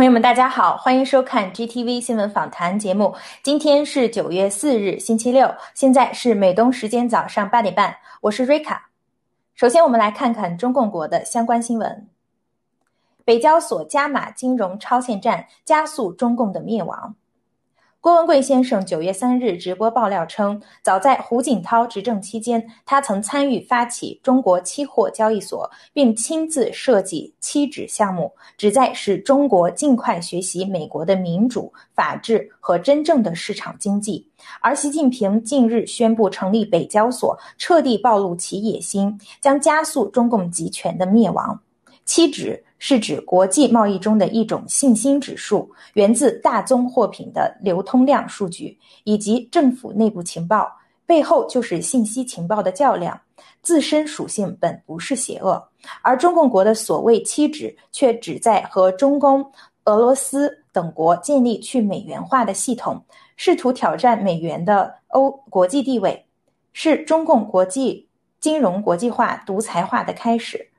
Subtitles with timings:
[0.00, 3.14] 朋友们，大家好，欢迎收看 GTV 新闻访谈节目。
[3.42, 8.88] 今天是九月四日，星期六，现在是美东时间早上八点半，我是瑞卡。
[9.54, 12.08] 首先，我们来看看中共国的相关新闻。
[13.26, 17.14] 北交所加码金融超限战，加速中共的灭亡。
[18.02, 34.26] 郭文贵先生九月三日直播爆料称，早在胡锦涛执政期间，他曾参与发起中国期货交易所，并亲自设计期指项目，旨在使中国尽快学习美国的民主、法治和真正的市场经济。
[34.62, 41.60] 而习近平近日宣布成立北交所，彻底暴露其野心，将加速中共集权的灭亡。
[42.06, 50.68] 期指是指国际贸易中的一种信心指数，源自大宗货品的流通量数据以及政府内部情报，
[51.06, 53.20] 背后就是信息情报的较量。
[53.62, 55.62] 自身属性本不是邪恶，
[56.00, 59.52] 而中共国的所谓期指却旨在和中共、
[59.84, 63.04] 俄罗斯等国建立去美元化的系统，
[63.36, 66.24] 试图挑战美元的欧国际地位，
[66.72, 68.08] 是中共国际
[68.40, 70.69] 金融国际化独裁化的开始。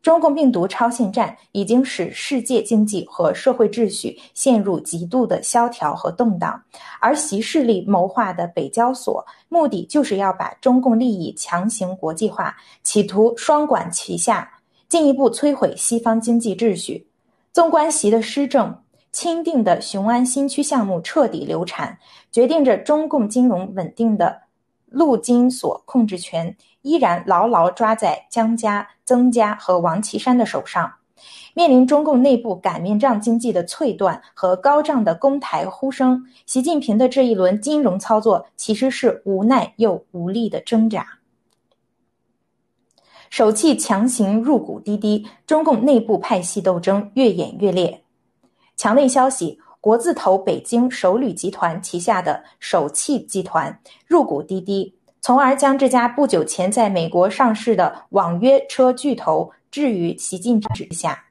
[0.00, 6.62] 中共病毒超限战已经使世界经济和社会秩序陷入极度的萧条和动荡，
[7.00, 14.48] 而习势力谋划的北交所，目的就是要把中共利益强行国际化，企图双管齐下，
[14.88, 17.08] 进一步摧毁西方经济秩序。
[17.52, 18.82] 纵观习的施政，
[19.12, 21.98] 钦定的雄安新区项目彻底流产，
[22.30, 24.42] 决定着中共金融稳定的
[24.86, 26.56] 陆金所控制权。
[26.82, 30.92] 依然牢牢抓在江家、曾家和王岐山的手上。
[31.54, 41.06] 面临中共内部擀面杖经济的脆断和高涨的公台呼声，习近平的这一轮金融操作其实是无奈又无力的挣扎。
[43.30, 48.04] 首汽强行入股滴滴，中共内部派系斗争越演越烈。
[48.76, 54.97] 墙内消息：国字头北京首旅集团旗下的首汽集团入股滴滴。
[55.20, 61.24] 从而将这家不久前在美国上市的网约车巨头置于习近平之下。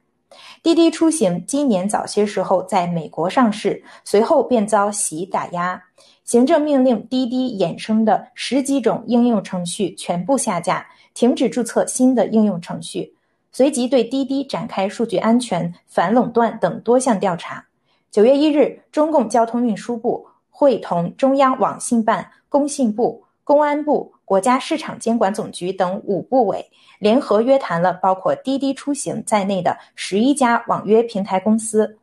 [0.62, 5.82] 滴滴出行今年早些时候在美国上市，随后便遭习打压，
[6.24, 13.14] 行政命令滴滴衍生的十几种应用程序全部下架，停止注册新的应用程序，
[13.52, 17.64] 随即对滴滴展开数据安全、反垄断等多项调查。
[18.10, 23.24] 九月一日，中共交通运输部会同中央网信办、工信部。
[23.48, 31.96] 公安部、国家市场监管总局等五部委联合约谈了包括滴滴出行在内的十一家网约平台公司，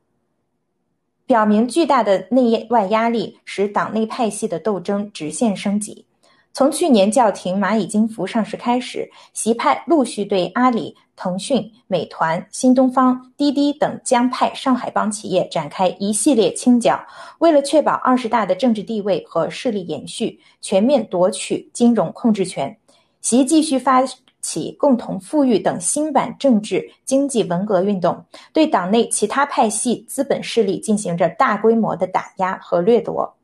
[1.27, 6.03] 表明巨大的内外压力使党内派系的斗争直线升级。
[6.51, 10.97] 从去年叫停蚂蚁金服上市开始，习派陆续对阿里。
[11.15, 16.99] 腾讯、美团、新东方、滴滴等江派上海帮企业展开一系列清剿，
[17.39, 22.77] 为了确保二十大的政治地位和势力延续，全面夺取金融控制权，
[23.21, 24.03] 习继续发
[24.41, 28.23] 起共同富裕等新版政治经济文革运动，
[28.53, 33.35] 对党内其他派系资本势力进行着大规模的打压和掠夺，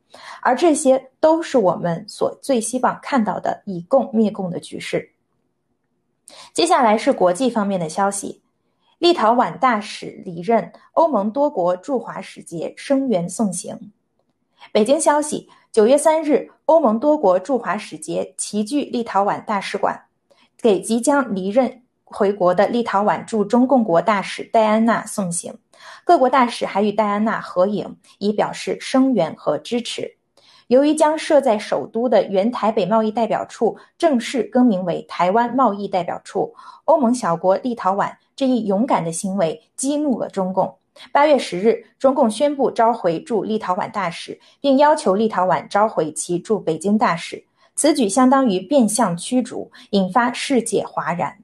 [0.41, 5.11] 而这些都是我们所最希望看到的以共灭共的局势。
[6.53, 8.41] 接下来是国际方面的消息，
[8.99, 13.91] 立陶宛大使离任，欧盟多国驻华使节声援送行。
[14.71, 20.03] 北京消息，九月三日，欧盟多国驻华使节齐聚立陶宛大使馆，
[20.61, 25.57] 给即将离任回国的立陶宛驻中共国大使戴安娜送行。
[26.03, 30.17] 各国大使还与戴安娜合影，以表示声援和支持。
[30.71, 40.73] 由于将设在首都的原台北贸易代表处正式更名为台湾贸易代表处，欧盟小国立陶宛这一勇敢的行为激怒了中共。
[41.11, 47.43] 八月十日，中共宣布召回驻立陶宛大使，并要求立陶宛召回其驻北京大使。
[47.75, 51.37] 此举相当于变相驱逐，引发世界哗然。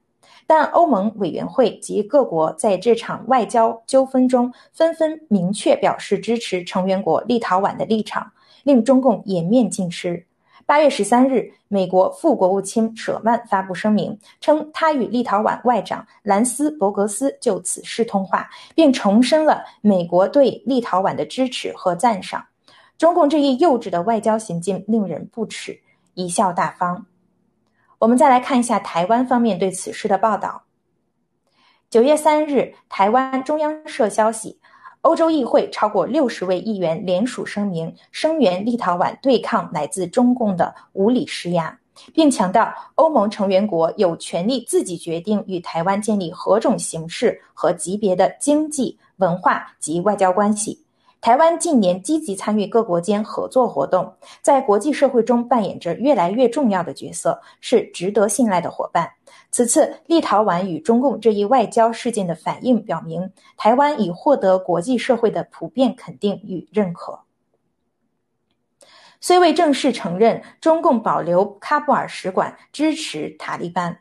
[0.45, 8.31] 但欧盟委员会及各国在这场外交纠纷中纷纷明确表示支持成员国立陶宛的立场。
[8.67, 10.25] 令中共颜面尽失。
[10.65, 22.45] 八月十三日，美国副国务卿舍曼发布声明，称他与立陶宛外长兰斯伯格斯就此事通话，并重申了美国对立陶宛的支持和赞赏。
[22.97, 25.79] 中共这一幼稚的外交行径令人不齿，
[26.15, 27.05] 贻笑大方。
[27.99, 30.63] 我们再来看一下台湾方面对此事的报道。
[31.89, 34.59] 九月三日，台湾中央社消息。
[35.07, 41.79] 欧洲议会超过六十位议员联署声明，声援立陶宛对抗来自中共的无理施压。
[42.13, 50.83] 并强调欧盟成员国有权利自己决定与台湾建立何种形式和级别的经济、文化及外交关系。
[51.21, 59.09] 台湾近年积极参与各国间合作活动，在国际社会中扮演着越来越重要的角色，是值得信赖的伙伴。
[59.57, 67.21] 此次立陶宛与中共这一外交事件的反应表明，台湾已获得国际社会的普遍肯定与认可。
[69.19, 73.97] 虽未正式承认，中共保留喀布尔使馆，支持塔利班。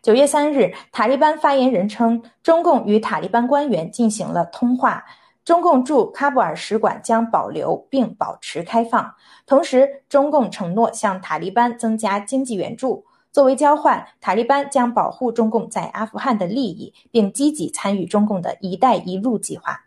[0.00, 5.04] 九月三日，塔利班发言人称，中共与塔利班官员进行了通话，
[5.44, 9.14] 中共驻喀布尔使馆将保留并保持开放。
[9.44, 19.80] 同时，中共承诺向塔利班增加经济援助，作为交换，塔利班将保护中共在阿富汗的利益，并积极参与中共的一带一路计划。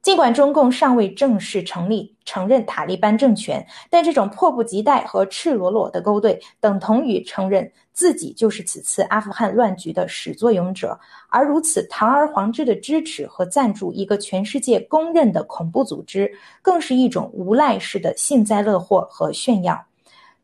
[0.00, 10.98] 尽管中共尚未正式成立承认塔利班政权，但这种迫不及待和赤裸裸的勾兑，等同于承认自己就是此次阿富汗乱局的始作俑者。
[11.28, 16.32] 而如此堂而皇之的支持和赞助一个全世界公认的恐怖组织，
[16.62, 19.84] 更是一种无赖式的幸灾乐祸和炫耀。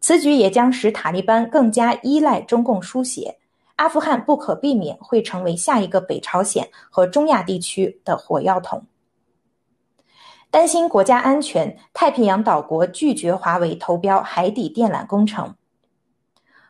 [0.06, 3.38] 此举也将使塔利班更加依赖中共输血，
[3.74, 8.84] 阿富汗不可避免会成为下一个北朝鲜和中亚地区的火药桶。
[10.48, 15.56] 担心国家安全，太平洋岛国拒绝华为投标海底电缆工程。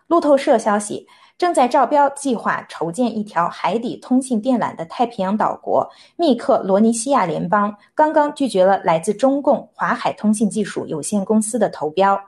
[0.07, 1.07] 路透社消息，
[1.37, 5.87] 正在招标计划筹建一条海底通信电缆的太平洋岛国
[6.17, 12.19] 密克罗尼西亚联邦，刚刚拒绝了来自中共华海通信技术有限公司的投标。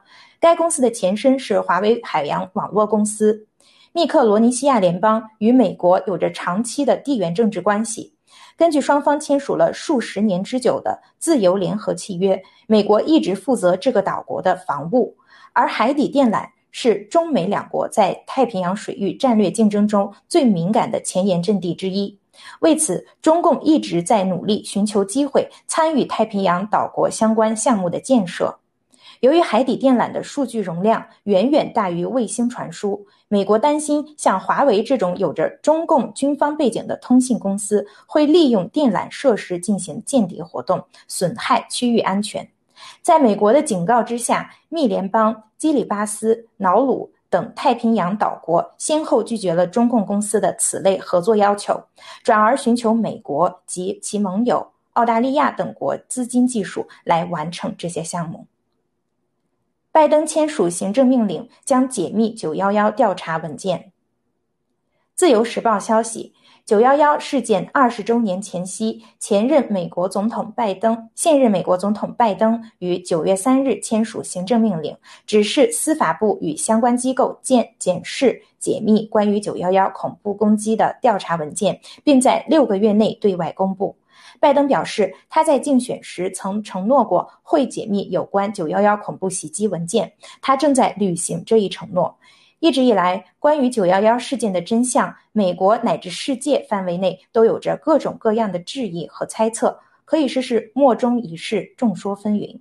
[0.41, 3.47] 该公司的前身是华为海洋网络公司。
[3.93, 8.15] 密克罗尼西亚联邦与美国有着长期的地缘政治关系。
[8.57, 15.17] 根据双方签署了数十年之久的自由联合契约，美国一直负责这个岛国的防务，
[15.53, 22.17] 而海底电缆是中美两国在太平洋水域战略竞争中最敏感的前沿阵地之一。
[22.61, 28.61] 为此，中共一直在努力寻求机会参与太平洋岛国相关项目的建设。
[29.21, 42.49] 由于海底电缆的数据容量远远大于卫星传输，美国担心像华为这种有着中共军方背景的通信公司会利用电缆设施进行间谍活动，损害区域安全。
[43.03, 51.83] 在美国的警告之下，密联邦、基里巴斯、瑙鲁等太平洋岛国先后拒绝了中共公司的此类合作要求，
[52.23, 58.47] 转而寻求美国及其盟友澳大利亚等国资金技术来完成这些项目。
[59.91, 63.93] 拜登签署行政命令，将解密九幺幺调查文件。
[65.15, 66.35] 自由时报消息：
[66.69, 74.95] 九幺幺事件二十周年前夕，前任美国总统拜登、现任美国总统拜登于九月三日签署行政命令，
[75.25, 83.97] 指示司法部与相关机构检检视、解密关于九幺幺恐怖攻击的调查文件，并在六个月内对外公布。
[84.39, 92.15] 拜登表示，他在竞选时曾承诺过会解密有关九幺幺恐怖袭击文件，他正在履行这一承诺。
[92.61, 102.61] 一直以来，关于九幺幺事件的真相，美国乃至世界范围内都有着各种各样的质疑和猜测，可以说是莫衷一是，众说纷纭。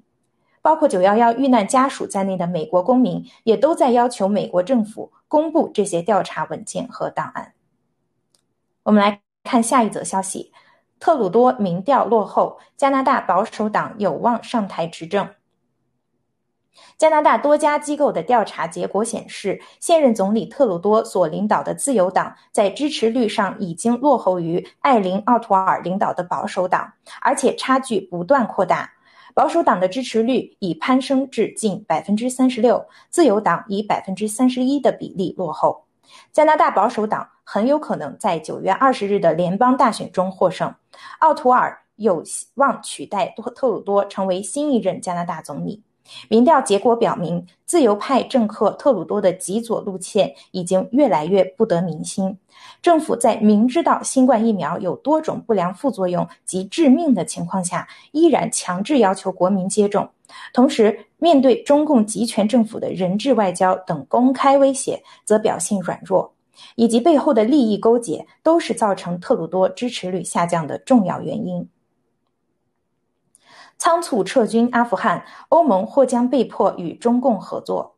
[0.61, 7.53] 包括九幺幺遇难家属在内的美国公民，也都在要求美国政府公布这些调查文件和档案。
[8.83, 10.51] 我们来看下一则消息。
[10.99, 15.29] 特鲁多民调落后，加拿大保守党有望上台执政。
[16.98, 28.91] 加拿大多家机构的调查结果显示，现任总理特鲁多所领导的自由党在支持率上已经落后于艾琳·奥图尔领导的保守党，而且差距不断扩大。
[29.34, 35.84] 保守党的支持率已攀升至近百分之三十六，自由党以百分之三十一的比例落后。
[36.31, 40.74] 加拿大保守党很有可能在九月二十日的联邦大选中获胜。
[41.19, 42.24] 奥图尔有
[42.55, 45.84] 望取代特特鲁多成为新一任加拿大总理。
[46.29, 52.37] 民调结果表明，自由派政客特鲁多的极左路线已经越来越不得民心。
[52.81, 60.09] 政府在明知道新冠疫苗有多种不良副作用及致命的情况下，依然强制要求国民接种。
[60.53, 66.33] 同时，面对中共集权政府的人质外交等公开威胁，则表现软弱。
[66.73, 71.67] 以及背后的利益勾结，都是造成特鲁多支持率下降的重要原因。
[73.77, 77.96] 仓促撤军阿富汗，欧盟或将被迫与中共合作。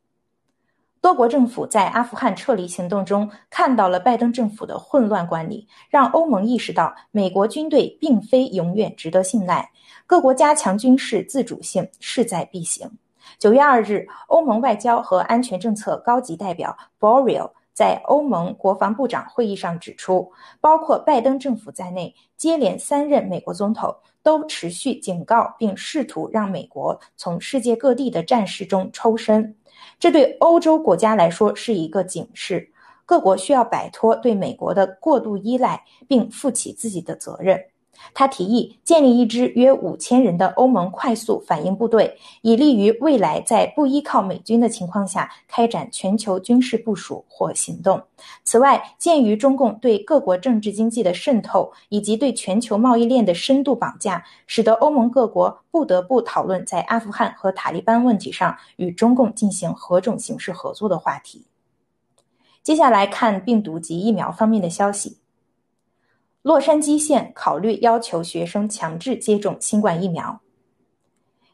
[1.01, 9.71] 多国政府在阿富汗撤离行动中看到了拜登政府的混乱管理，让欧盟意识到美国军队并非永远值得信赖。
[10.05, 12.91] 各国加强军事自主性势在必行。
[13.37, 29.55] 九月二日，欧盟外交和安全政策高级代表 Borrell 在欧盟国防部长会议上指出，包括拜登政府在内，接连三任美国总统都持续警告并试图让美国从世界各地的战事中抽身。
[29.97, 32.69] 这对欧洲国家来说是一个警示，
[33.05, 37.63] 各国需要摆脱对美国的过度依赖，并负起自己的责任。
[38.13, 48.01] 他提议建立一支约五千人的欧盟快速反应部队，以利于未来在不依靠美军的情况下开展全球军事部署或行动。
[48.43, 61.45] 此外，鉴于中共对各国政治经济的渗透以及对全球贸易链的深度绑架，使得欧盟各国不得不讨论在阿富汗和塔利班问题上与中共进行何种形式合作的话题。
[62.61, 65.17] 接下来看病毒及疫苗方面的消息。
[66.49, 70.41] 洛杉矶县考虑要求学生强制接种新冠疫苗。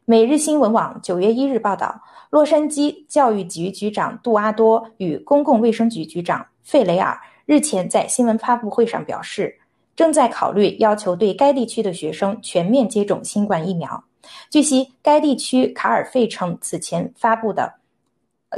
[0.05, 9.59] 每日新闻网九月一日报道，洛杉矶教育局局长杜阿多与公共卫生局局长费雷尔日前在新闻发布会上表示，
[9.97, 14.01] 正在考虑要求对该地区的学生全面接种新冠疫苗。
[14.49, 17.73] 据悉，该地区卡尔费城此前发布的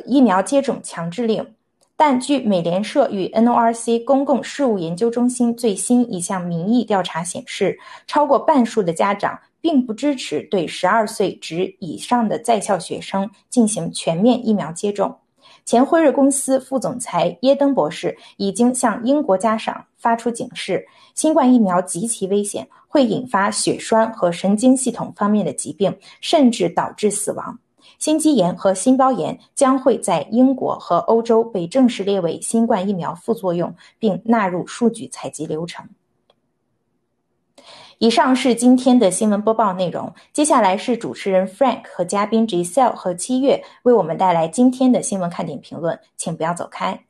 [0.06, 1.56] 疫苗接种强制令。
[2.00, 15.18] 但据美联社与 NORC 公共事务研究中心最新一项民意调查显示，超过半数的家长并不支持对十二岁及以上的在校学生进行全面疫苗接种。
[15.66, 27.58] 前辉瑞公司副总裁耶登博士已经向英国家长发出警示：新冠疫苗极其危险，会引发血栓和神经系统方面的疾病，甚至导致死亡。
[27.98, 35.88] 心肌炎和心包炎将会在英国和欧洲被正式列为新冠疫苗副作用，并纳入数据采集流程。
[38.00, 47.07] 以上是今天的新闻播报内容，接下来是主持人 Frank 和嘉宾 Giselle 和七月为我们带来今天的新闻看点评论，请不要走开。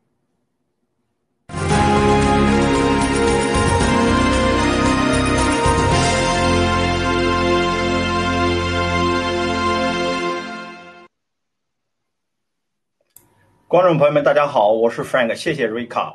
[13.70, 16.14] 观众朋友们，大家好，我是 Frank，谢谢 Rika，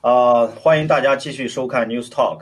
[0.00, 2.38] 啊，欢迎大家继续收看 News Talk。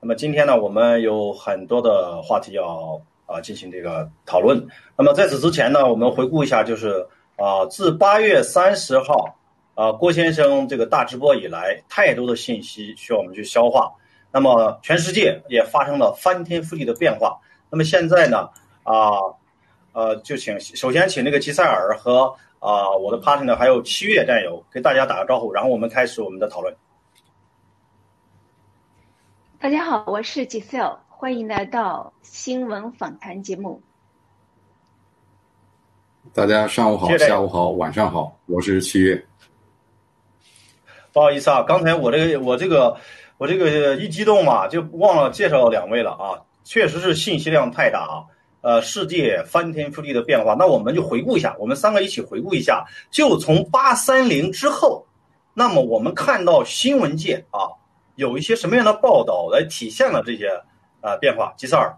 [0.00, 4.64] 那么今天呢，我们有很多的话题要啊进行这个讨论。
[4.96, 7.04] 那么在此之前呢，我们回顾一下，就是
[7.34, 9.36] 啊，自八月三十号
[9.74, 13.92] 啊郭先生这个大直播以来，太多的信息需要我们去消化。
[14.30, 17.36] 那么全世界也发生了翻天覆地的变化。
[17.68, 18.48] 那么现在呢，
[18.84, 19.18] 啊
[19.92, 22.32] 呃，就请首先请那个吉塞尔和。
[22.64, 26.74] 啊，我的 partner 还有七月战友，给大家打个招呼，然后我们开始我们的讨论。
[29.58, 33.82] 大家好，我是 Giselle，欢迎来到新闻访谈节目。
[36.32, 39.22] 大家上午好，下午好，晚上好，我是七月。
[41.12, 42.96] 不好意思啊，刚才我这个我这个
[43.36, 48.24] 我这个一激动嘛，就忘了介绍两位了啊，确实是信息量太大啊。
[48.64, 55.04] 呃，世界翻天覆地的变化，那我们就回顾一下，我们三个一起回顾一下，就从八三零之后，
[55.52, 57.76] 那么我们看到新闻界啊，
[58.14, 60.48] 有一些什么样的报道来体现了这些
[61.02, 61.52] 呃变化？
[61.58, 61.94] 吉塞尔，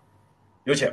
[0.64, 0.92] 有请。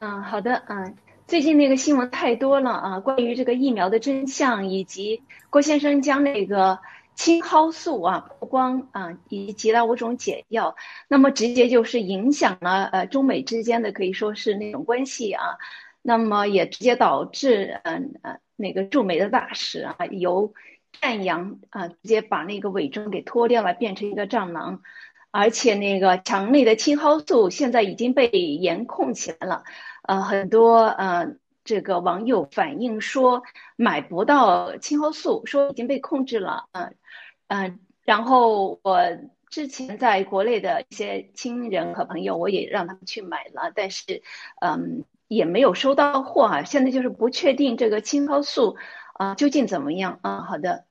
[0.00, 0.96] 嗯，好的，嗯，
[1.28, 6.80] 最近那个新闻太多了啊，关于这个疫苗的真相，以及郭先生将那个。
[7.18, 10.76] 青蒿素啊曝光啊，以及了五种解药，
[11.08, 15.58] 那么直接就是影响了呃中美之间的可以说是那种关系啊，
[16.00, 20.54] 那么也直接导致嗯呃那个驻美的大使啊由
[21.00, 24.82] 战羊啊直接把那个伪装给脱掉了，变成一个战狼，
[25.32, 29.64] 而且那个强力的青蒿素现在已经被严控起来了，
[30.02, 31.34] 呃很多呃。
[31.68, 33.42] 这个网友反映说
[33.76, 36.64] 买不到青蒿素，说已经被控制了。
[36.72, 36.94] 嗯
[37.48, 39.02] 嗯，然后我
[39.50, 44.22] 之前在国内的一些亲人和朋友，我也让他们去买了，但是
[44.62, 46.62] 嗯也没有收到货啊。
[46.64, 48.78] 现在就是不确定这个青蒿素
[49.12, 50.40] 啊究竟怎么样啊？
[50.48, 50.86] 好的，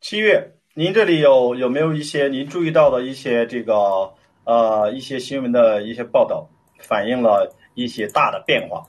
[0.00, 7.56] 七月，您这里有有没有一些您注意到的一些这个呃一些新闻的一些报道，反映了？
[7.74, 8.84] 一些大的变化。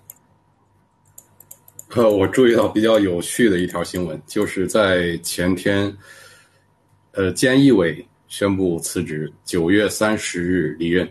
[1.96, 5.96] 呃， 我注意到比较有趣的一条新闻，就是在前天，
[7.12, 11.08] 呃，菅义伟宣布辞职，九月三十日离任。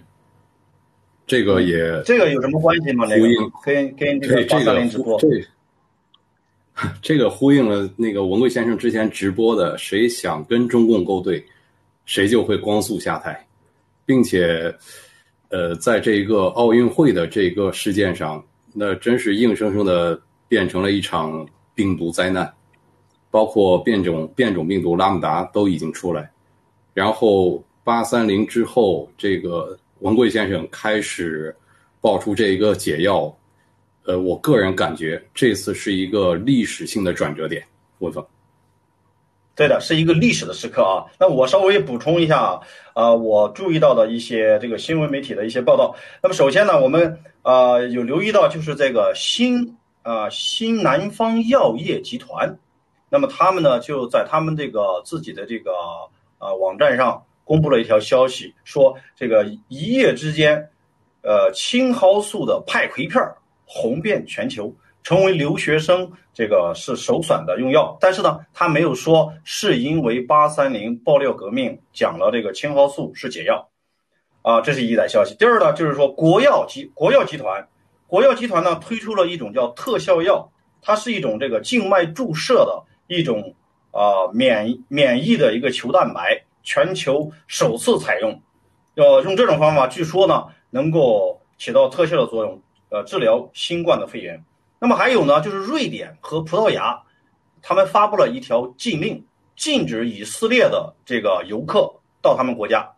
[1.26, 3.06] 这个也这个有什么关系吗？
[3.06, 5.20] 呼应跟跟这个八三零直播，
[7.00, 11.44] 这个呼应了那个文贵先生之前直播的：谁想跟中共勾兑，
[12.04, 13.46] 谁就会光速下台，
[14.04, 14.74] 并且。
[15.50, 18.42] 呃，在这个奥运会的这个事件上，
[18.72, 22.52] 那真是硬生生的变成了一场病毒灾难，
[23.30, 26.30] 包括变种变种病毒拉姆达都已经出来，
[26.94, 31.54] 然后八三零之后，这个文贵先生开始
[32.00, 33.36] 爆出这一个解药，
[34.04, 37.62] 呃，我个人感觉这次是一个历史性的转折点，
[37.98, 38.24] 文峰。
[39.60, 41.04] 对的，是一个历史的时刻啊。
[41.18, 42.60] 那我稍微补充一下啊，
[42.94, 45.94] 呃，我注意到的一些这个新闻媒体的一些报道。
[46.22, 52.58] 那么首先呢，我们呃有留意到就是这个新啊新南方药业集团，
[53.10, 55.72] 那么他们呢就在他们这个自己的这个
[56.38, 60.70] 呃网站上公布了一条消息，说这个一夜之间，
[61.20, 63.22] 呃青蒿素的派葵片
[63.66, 64.74] 红遍全球。
[65.02, 73.68] 成为留学生这个是首选的用药，但是呢，他没有说是因为八三零爆料革命讲了这个青蒿素是解药，
[74.40, 75.34] 啊，这是一则消息。
[75.34, 77.68] 第二呢，就是说国药集国药集团，
[78.06, 80.50] 国药集团呢推出了一种叫特效药，
[80.80, 83.54] 它是一种这个静脉注射的一种
[83.90, 88.40] 啊免免疫的一个球蛋白，全球首次采用，
[88.94, 94.42] 要用这种方法，据说呢能够起到特效的作用，呃，治疗新冠的肺炎。
[94.82, 97.02] 那么还有呢，就是瑞典和葡萄牙，
[97.60, 102.92] 他们发布了一条禁令，禁止以色列的这个游客到他们国家。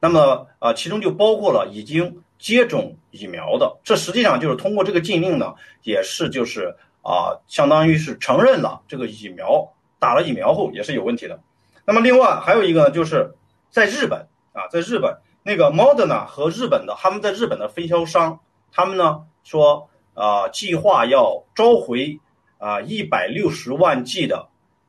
[0.00, 3.78] 那么啊，其中就包括了已经接种疫苗的。
[3.84, 11.38] 这实际上就是通过这个禁令呢，也是就是啊，相当于是承认了这个疫苗打了疫苗后也是有问题的。
[11.84, 13.36] 那么另外还有一个呢，就是
[13.70, 18.40] 在日本啊，在日本那个 Moderna 和日本的他们在日本的分销商，
[18.72, 19.88] 他们呢说。
[20.18, 22.18] 啊，计划要召回
[22.58, 24.48] 啊一百六十万剂的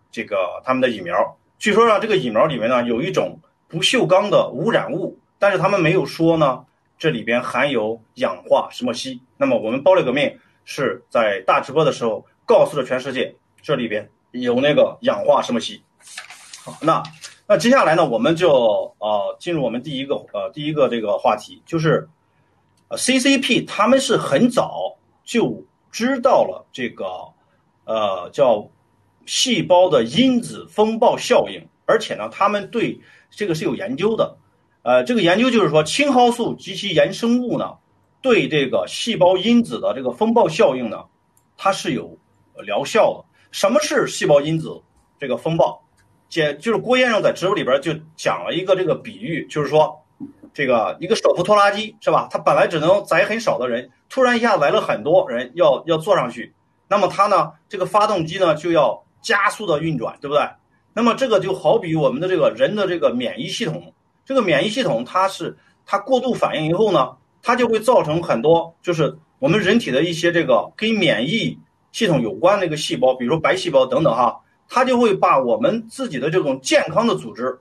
[0.10, 1.38] 这个他们的疫苗。
[1.60, 6.66] 据说呢，这个疫苗里面呢有一种不锈钢的污染物，但是他们没有说呢
[6.98, 9.22] 这里边含有氧化石墨烯。
[9.38, 15.84] 那么我们包了个命是在大直播的时候告诉了全世界，这里边有那个氧化石墨烯。
[16.66, 17.04] 好，那
[17.46, 22.10] 那接下来呢，我们就呃进入我们第一个呃第一个这个话题，就是
[22.90, 24.96] CCP 他们是很早。
[25.30, 27.06] 就知道了这个，
[27.86, 28.68] 呃，叫
[29.28, 34.38] 细胞的因子风暴效应，而且呢，他们对这个是有研究的，
[34.82, 37.78] 呃，这个研究就是说，青蒿素及其衍生物呢，
[38.24, 41.06] 对这个细胞因子的这个风暴效应呢，
[41.56, 42.18] 它是有
[42.64, 43.24] 疗效的。
[43.52, 44.82] 什么是细胞因子
[45.20, 45.80] 这个风暴？
[46.28, 49.96] 简就是郭先生在直播里边就讲了一个这个比喻，就是说。
[50.52, 52.28] 这个一个手扶拖拉机是吧？
[52.30, 56.54] 它本来只能载很少的人，突然一下来了很多人要要坐上去，
[56.88, 60.44] 那么它呢，这个发动机呢就要加速的运转，对不对？
[60.94, 63.94] 那么这个就好比我们的这个人的这个免疫系统，
[64.26, 71.60] 这个免疫系统它是它过度反应以后呢，它就会造成很多就是我们人体的一些这个跟免疫
[71.92, 77.60] 系统有关的一个细胞，比如说白细胞等等哈，它就会把我们自己的这种健康的组织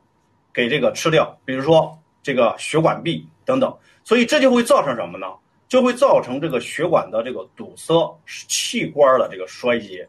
[0.52, 1.98] 给这个吃掉，比如说。
[2.20, 5.28] 这个血管壁等等，所以这就会造成什么呢？
[5.68, 10.08] 就会造成这个血管的这个堵塞，器官的这个衰竭。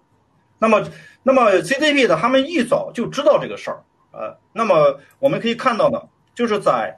[0.57, 0.83] 那么，
[1.21, 6.01] 那么 CCP 的他们一早就知道这个事儿，呃，那么我们可以看到呢，
[6.33, 6.97] 就是在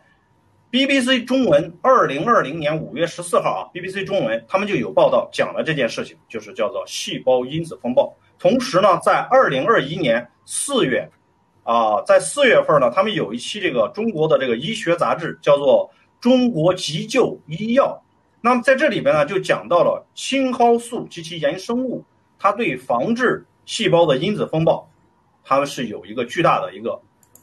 [0.72, 8.16] BBC 中文二零二零年五月十四号啊，BBC 中文他们就有报道讲了这件事情，就是叫做细胞因子风暴。
[8.40, 11.10] 同时呢，在二零二一年四月。
[11.64, 15.88] 啊，在四月份呢，他们有一期这个中国的这个医学杂志，叫做
[16.20, 18.02] 《中国急救医药》。
[18.42, 22.04] 那么在这里边呢，就讲到了青蒿素及其衍生物，
[22.40, 24.90] 它对防治细胞的因子风暴，
[25.44, 27.00] 它们是有一个巨大的一个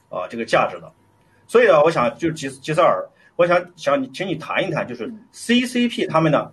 [0.08, 0.92] 啊这个价值的。
[1.46, 6.52] 所以呢，我想就吉吉塞尔，我想想你，请你谈一谈，就是 CCP 他们呢，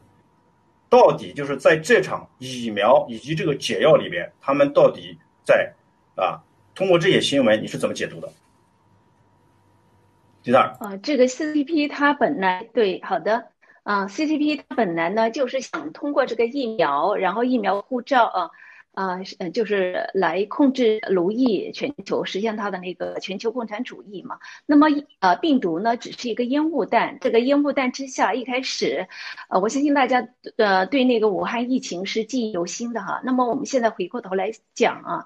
[0.90, 5.74] 到底就是在这场疫苗以及这个解药里边，他们到底在
[6.16, 6.40] 啊？
[6.76, 8.30] 通过这些新闻，你是怎么解读的？
[10.44, 13.48] 第二啊，这个 CCP 它本来对好的
[13.86, 18.50] 啊，CCP 它本来呢就是想通过这个疫苗，然后疫苗护照啊。
[18.96, 24.40] 啊，呃，就是来控制奴役全球，实现它的那个全球共产主义嘛。
[24.66, 24.88] 那么，
[25.20, 27.18] 呃，病毒呢，只是一个烟雾弹。
[27.20, 29.10] 这个烟雾弹之下，一开始，
[29.50, 33.20] 呃，我相信大家呃对那个武汉疫情是记忆犹新的哈。
[33.26, 35.26] 那么，我们现在回过头来讲啊，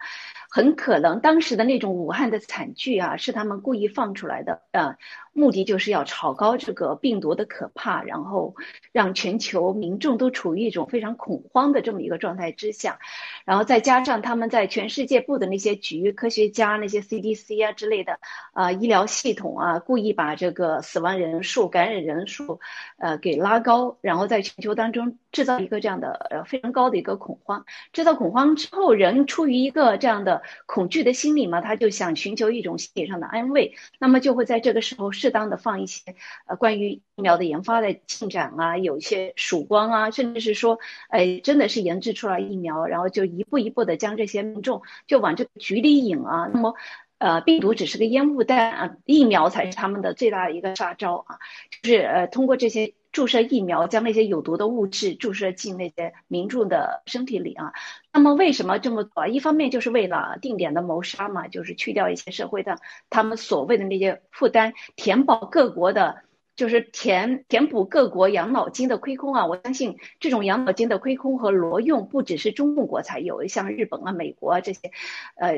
[0.50, 4.95] 很可能当时的那种武汉的惨剧啊，是他们故意放出来的，呃，
[5.33, 8.55] 目的就是要炒高这个病毒的可怕，然后
[8.91, 12.99] 让全球民众都处于一种非常恐慌的这么一个状态之下，
[13.45, 18.19] 然后再加上他们在全世界布的那些局，科学家那些 CDC 啊之类的
[18.53, 22.59] 啊医疗系统啊，故意把这个死亡人数、感染人数，
[22.97, 36.15] 呃给拉高，然后在全球当中制造一个这样的呃非常高的一个恐慌，制造恐慌之后，人出于一个这样的恐惧的心理嘛，他就想寻求一种心理上的安慰，那么就会在这个时候适当的放一些
[36.47, 40.79] 呃关于疫苗的研发的进展啊，有一些曙光啊，甚至是说，
[41.10, 46.73] 哎，真的是研制出来疫苗，然后就一步一步的将这些民众就往这个局里引啊，那么。
[47.19, 51.36] 呃，病毒只是个烟雾弹啊，疫苗才是他们的最大的一个杀招啊！
[51.82, 57.74] 就是呃，通过这些注射疫苗，将那些有毒的物质注射进那些民众的身体里啊。
[58.13, 59.28] 那么为什么这么做？
[59.28, 62.78] 一方面就是为了定点的谋杀嘛，就是去掉一些社会的
[63.10, 66.24] 他们所谓的那些负担，填饱各国的。
[66.60, 69.45] 就是填填补各国养老金的亏空啊！
[69.45, 74.91] 我相信这种养老金的亏空和挪用不只是中共国才有，像日本啊、美国啊这些，
[75.36, 75.54] 呃，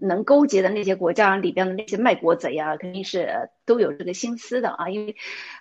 [0.00, 4.88] 能勾结的那些国家里边的那些卖国贼啊，肯定是都有这个心思的啊！
[4.88, 5.16] 因为，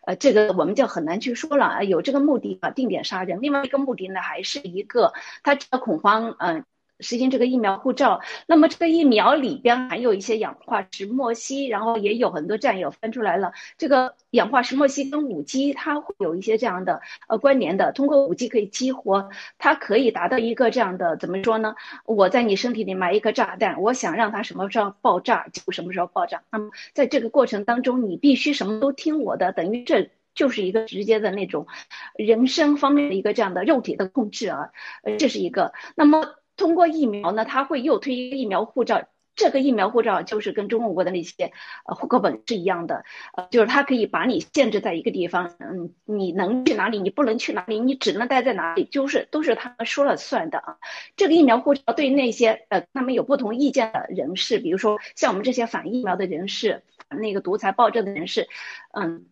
[0.05, 3.39] 呃，这个我们就很难去说了啊，有这个目的啊，定点杀人。
[3.41, 5.11] 另外一个目的呢，还是一个
[5.43, 6.63] 他这恐慌，嗯。
[6.99, 21.75] 实行这个疫苗护照，那么这个疫苗里边含有一些氧化石墨烯，然后也有很多战友翻出来了，这个氧化石墨烯跟五 G 它会有一些这样的呃关联的，通过五 G 可以激活，它可以达到一个这样的怎么说呢？
[22.05, 26.43] 我在你身体里埋一个炸弹，我想让它什么时候爆炸就什么时候爆炸。
[26.51, 31.67] 那么在这个过程当中，你必须什么都听我的，等于这就是一个直接的那种
[32.15, 34.71] 人生方面的一个这样的肉体的控制啊，
[35.19, 35.73] 这是一个。
[35.95, 41.53] 那么通过疫苗呢，他会又推一个疫苗护照，这个疫苗护照就是跟中国的那些
[41.85, 50.77] 呃户口本是一样的，呃，就是它可以把你限制在一个地方，嗯，你能去哪里，你不能去哪里，你只能待在哪里，就是都是他们说了算的啊。
[51.15, 58.47] 这个疫苗护照对那些呃他们有不同意见的人士，比如说像我们这些反疫苗的人士，那个独裁暴政的人士，
[58.91, 59.27] 嗯。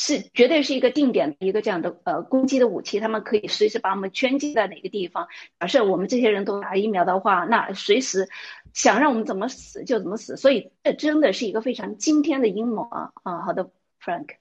[0.00, 5.26] 是绝对是一个定点的一个这样的呃攻击的武器，他们可以随时把我们圈禁在哪个地方。
[5.58, 8.28] 假设我们这些人都打疫苗的话，那随时
[8.72, 10.36] 想让我们怎么死就怎么死。
[10.36, 13.10] 所以这真的是一个非常惊天的阴谋啊！
[13.24, 14.36] 啊，好的，Frank。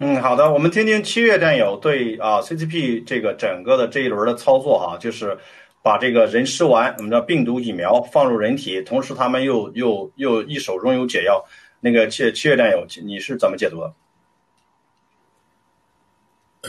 [0.00, 5.38] 嗯，好的，我们听听七月战友对啊 CCP 这个整个的这一轮的操作哈，就是
[5.82, 11.42] 把这个人吃完，我们的病毒疫苗放入人体，同时他们又又又一手中有解药。
[11.80, 13.94] 那个七七月战友，你是怎么解读的？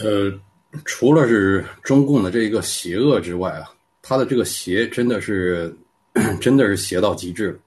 [0.04, 0.32] 呃，
[0.86, 3.66] 除了是中共的这一个邪恶之外啊，
[4.02, 5.76] 他的这个邪真的是，
[6.40, 7.60] 真的是邪到极致了。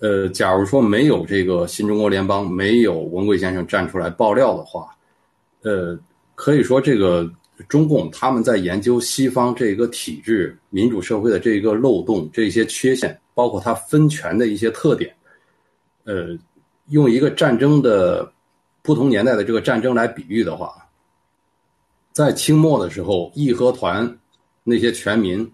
[0.00, 4.88] 呃，假如说没有这个新中国联邦，没有文贵先生站出来爆料的话，
[5.62, 5.96] 呃，
[6.34, 7.30] 可以说这个
[7.68, 15.14] 中共他们在研究西方这个体制、民主社会的这个漏洞、这些缺陷，包括它分权的一些特点，
[16.04, 16.36] 呃，
[16.88, 18.32] 用一个战争的
[18.82, 20.84] 不同年代的这个战争来比喻的话。
[22.18, 24.18] 在清末的时候，义和团
[24.64, 25.48] 那些全民，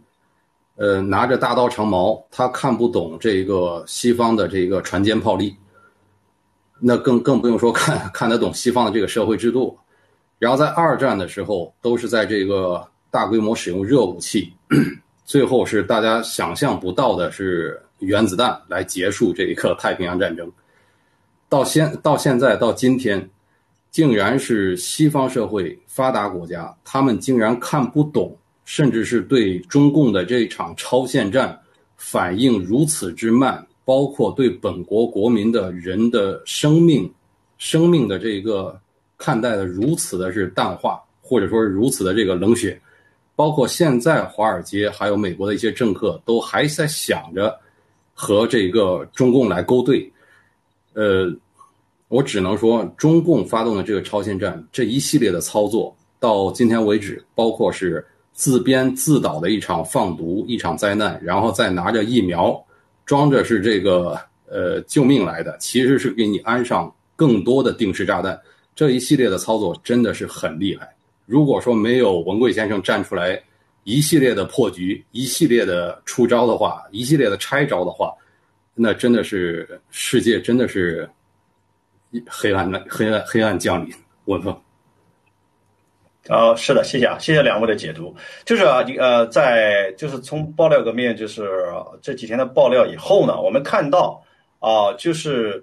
[0.76, 5.54] 呃，拿着大刀长矛，他看不懂这个西方的这个船坚炮利，
[6.80, 9.76] 那更更不用说看 看得懂西方的这个社会制度。
[10.38, 14.50] 然后在二战的时候，都是在这个大规模使用热武器，
[15.26, 20.50] 最后是大家想象不到的是原子弹来结束这一个太平洋战争。
[21.46, 23.28] 到现到现在到今天。
[23.94, 31.56] 竟然是西方社会发达国家，他们竟然看不懂，甚至是对中共的这场超限战
[31.96, 37.08] 反应如此之慢，包括对本国国民的人的生命、
[37.56, 38.76] 生命的这个
[39.16, 42.76] 看待的如此的是淡化，或者说是如此的这个冷血，
[43.36, 47.56] 包括现在华尔街还有美国的一些政客都还在想着
[48.12, 50.12] 和这个中共来勾兑，
[50.94, 51.32] 呃。
[52.14, 62.56] 我只能说，中共发动的这个超限战这一系列的操作，到今天为止，包括是自编自导的一场放毒、一场灾难，然后再拿着疫苗，
[63.04, 68.40] 装着是这个呃救命来的，其实是给你安上更多的定时炸弹。
[68.76, 70.88] 这一系列的操作真的是很厉害。
[71.26, 73.42] 如果说没有文贵先生站出来，
[73.82, 78.14] 一系列的破局、一系列的出招的话，一系列的拆招的话，
[78.72, 81.10] 那真的是世界真的是。
[82.28, 84.60] 黑暗的黑暗黑暗降临，我操！
[86.28, 88.16] 啊，是的，谢谢啊，谢谢两位的解读。
[88.46, 91.50] 就是啊，呃，在就是从爆料革命，就是
[92.00, 94.22] 这几天的爆料以后呢，我们看到
[94.58, 95.62] 啊，就是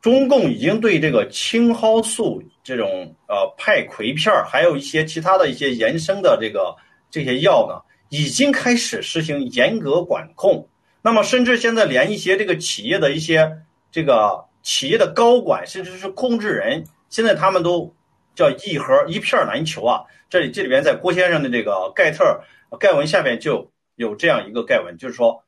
[0.00, 6.74] 中共已经对这个青蒿素这种呃派葵片儿，还有一些其他的一些衍生的这个
[7.10, 10.68] 这些药呢，已经开始实行严格管控。
[11.02, 13.58] 那么，甚至现在连一些这个企业的一些
[13.90, 17.94] 这个企业的高管，甚至是控制人，现在他们都。
[18.34, 20.04] 叫一盒一片难求啊！
[20.30, 22.40] 这里这里边在郭先生的这个盖特
[22.80, 25.44] 盖文下面就有这样一个盖文，就是说，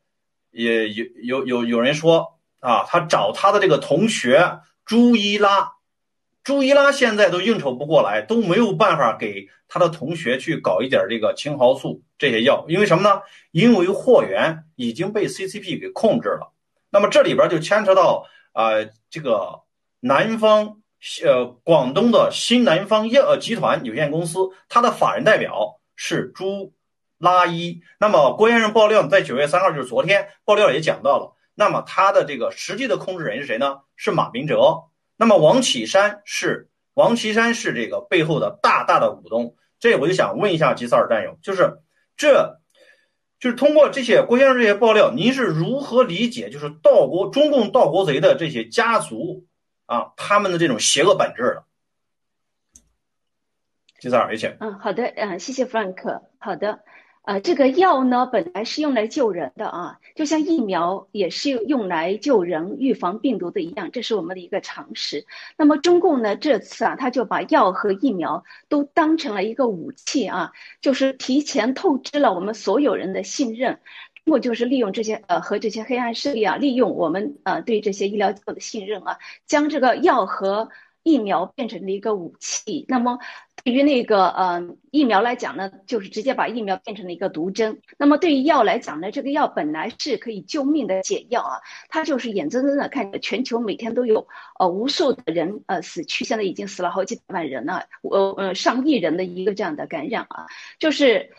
[0.51, 5.73] 也有有有有人说啊，他找他的这个同学朱伊拉，
[6.43, 13.23] 朱伊拉现在都应酬不过来，都没有办法给他的同学去搞一点这个青蒿素这些药，因为什么呢？
[13.51, 16.53] 因为货源已经被 CCP 给控制了。
[16.91, 18.71] 那么这里边就牵扯到啊，
[19.11, 19.61] 这个
[20.01, 20.79] 南方。
[21.23, 24.39] 呃，广东的新南方药集团有限公司，
[24.71, 26.73] 它的法人代表是朱
[27.19, 27.83] 拉伊。
[28.01, 31.35] 那么郭先生爆料，在九月三号，就是昨天爆料也讲到了。
[31.55, 33.81] 那么他的这个实际的控制人是谁呢？
[33.97, 34.85] 是马明哲。
[35.19, 39.57] 那么王岐山是王岐山是这个背后的大大的股东。
[39.79, 41.83] 这我就想问一下吉萨尔战友，就是
[42.17, 42.63] 这，
[43.45, 49.45] 就是通过这些郭先生这些爆料，您是如何理解就是盗国中共盗国贼的这些家族？
[49.85, 51.65] 啊，他们的这种邪恶本质的，
[54.01, 54.57] 吉萨尔，有请。
[54.61, 56.23] 嗯，好的，嗯，谢谢 Frank。
[56.39, 56.85] 好的，
[57.25, 65.25] 啊，这个药呢，本来是用来救人的啊，就像疫苗也是用来救人、预防病毒的一样，这是我们的一个常识。
[65.57, 73.81] 那么中共呢，这次啊，他就把药和疫苗都当成了一个武器啊，就是提前透支了我们所有人的信任。
[74.27, 80.69] 通过就是利用这些呃和这些黑暗势力啊，利用我们呃对这些医疗机构的信任啊，将这个药和
[81.03, 82.85] 疫苗变成了一个武器。
[82.89, 83.19] 那么
[83.65, 87.81] 对于那个呃疫苗来讲呢，就是直接把疫苗变成了一个毒针。
[87.99, 94.29] 那么对于药来讲呢，这个药本来是可以救命的解药啊，它就是眼睁睁的看着全球每天都有
[94.61, 100.47] 呃无数的人呃死去，现在已经死了好几百万人了，呃呃上亿人的一个这样的感染啊，
[100.79, 101.33] 就是。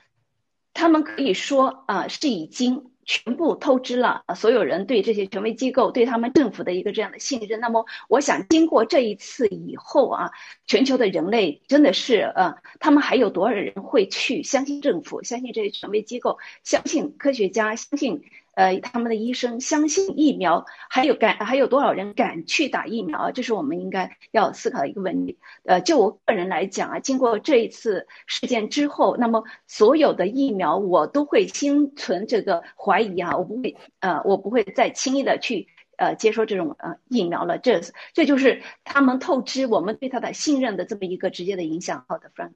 [0.77, 7.59] 他们可以说啊，是已经全部透支了所有人对这些权威机构、对他们政府的一个这样的信任。
[7.59, 10.31] 那么，我想经过这一次以后啊，
[10.67, 18.23] 全球的人类真的是呃，他们还有多少人会去相信政府、相信这些权威机构、相信科学家、相信？
[18.55, 23.31] 呃，他们的医生相信疫苗，还有敢还有多少人敢去打疫苗啊？
[23.31, 25.37] 这是我们应该要思考的一个问题。
[25.65, 37.57] 呃，就我个人来讲啊，经过这一次事件之后，那么所有的疫苗我都会心存这个怀疑啊，我不会呃，我不会再轻易的去呃接受这种呃疫苗了。
[37.57, 37.81] 这
[38.13, 42.05] 这就是他们透支我们对他的信任的这么一个直接的影响。
[42.07, 42.53] 好的，Frank。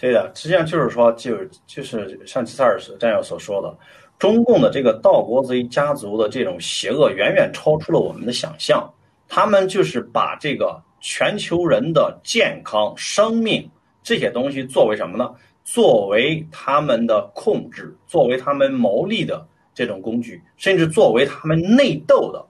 [0.00, 3.78] 对的，实际上就是说，就就是像吉萨尔战友所说的。
[4.18, 8.92] 中共的这个盗国贼家族的这种邪恶远远超出了我们的想象，
[9.28, 13.70] 他们就是把这个全球人的健康、生命
[14.02, 15.32] 这些东西作为什么呢？
[15.62, 22.44] 作为他们的控制，作为他们牟利的这种工具，甚至作为他们内斗的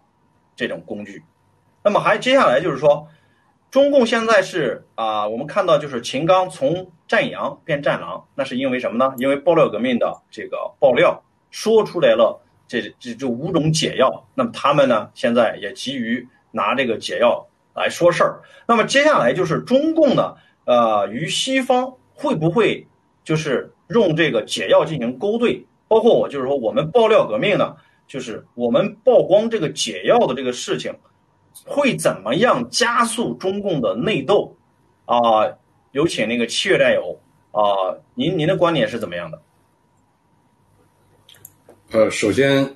[0.57, 1.22] 这种工具。
[1.83, 3.07] 那么还接下来就是说，
[3.70, 9.12] 中共现在是啊，我们看到就是秦刚从战羊变战狼，那是因为什么呢？
[9.18, 11.22] 因为爆料革命的这个爆料。
[11.51, 18.41] 说出来了，这这这五种解药，那么他们呢，现在也急于拿这个解药来说事儿。
[18.67, 20.35] 那么接下来就是中共呢，
[20.65, 22.87] 呃，与西方会不会
[23.25, 25.65] 就是用这个解药进行勾兑？
[25.89, 27.75] 包括我就是说，我们爆料革命呢，
[28.07, 30.95] 就是我们曝光这个解药的这个事情，
[31.65, 34.55] 会怎么样加速中共的内斗？
[35.07, 35.49] 啊，
[35.93, 37.19] 有请那个七月战友
[37.53, 39.41] 啊，您您的观点是怎么样的？
[41.90, 42.70] 呃，首先，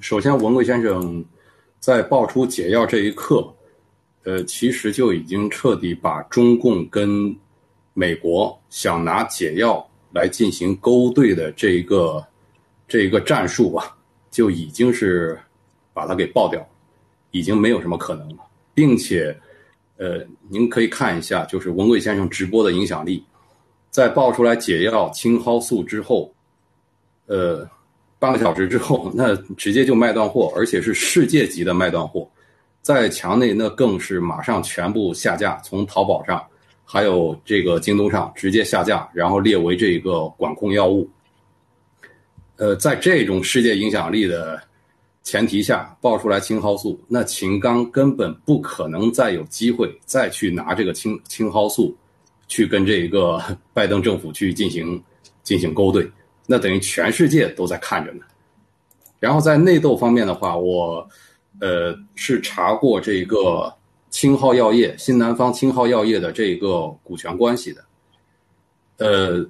[0.00, 1.24] 首先，文贵先生
[1.78, 3.48] 在爆出解药这一刻，
[4.24, 7.32] 呃，其实就已经彻底把中共跟
[7.94, 12.26] 美国想拿解药来进行勾兑的这一个
[12.88, 13.96] 这一个战术啊，
[14.32, 15.38] 就已经是
[15.94, 16.68] 把它给爆掉，
[17.30, 18.38] 已经没有什么可能了，
[18.74, 19.32] 并且，
[19.96, 23.24] 呃，您可以看一下，就是文贵先生直播的影响力，
[23.92, 26.34] 在爆出来解药青蒿素之后，
[27.26, 27.64] 呃。
[28.18, 32.28] 半个小时之后，那直接就卖断货，而且是世界级的卖断货，
[32.80, 36.42] 在墙内那更是马上全部下架，从淘宝上，
[36.84, 41.08] 还有这个京东上直接下架，然后列为这个管控药物。
[42.56, 44.58] 呃，在这种世界影响力的
[45.22, 51.94] 前提下，爆出来青蒿素，那秦刚根本不可能再有机会再去拿这个青青蒿素
[52.48, 53.42] 去跟这一个
[53.74, 55.02] 拜登政府去进行
[55.42, 56.08] 进行勾兑，
[56.46, 58.20] 那等于全世界都在看着呢。
[59.18, 61.08] 然后在内斗方面的话，我
[61.60, 63.72] 呃是查过这个
[64.10, 67.84] 青蒿药业新南方青蒿药业的这个股权关系的。
[68.98, 69.44] 呃，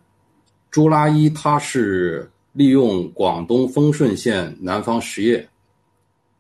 [0.71, 5.49] 朱拉伊他是利用广东丰顺县南方实业，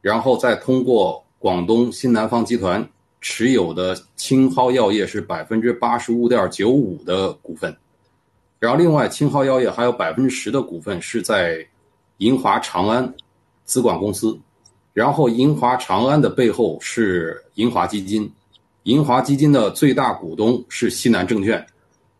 [0.00, 2.88] 然后再通过广东新南方集团
[3.20, 7.76] 持有的青蒿药业是百分之八十五点九五的股份，
[8.58, 11.66] 然后另外青蒿药业还有百分之十的股份是在。
[12.20, 13.14] 银华长安
[13.66, 14.40] 资管公司，
[14.94, 18.32] 然后银华长安的背后是银华基金，
[18.84, 21.62] 银华基金的最大股东是西南证券，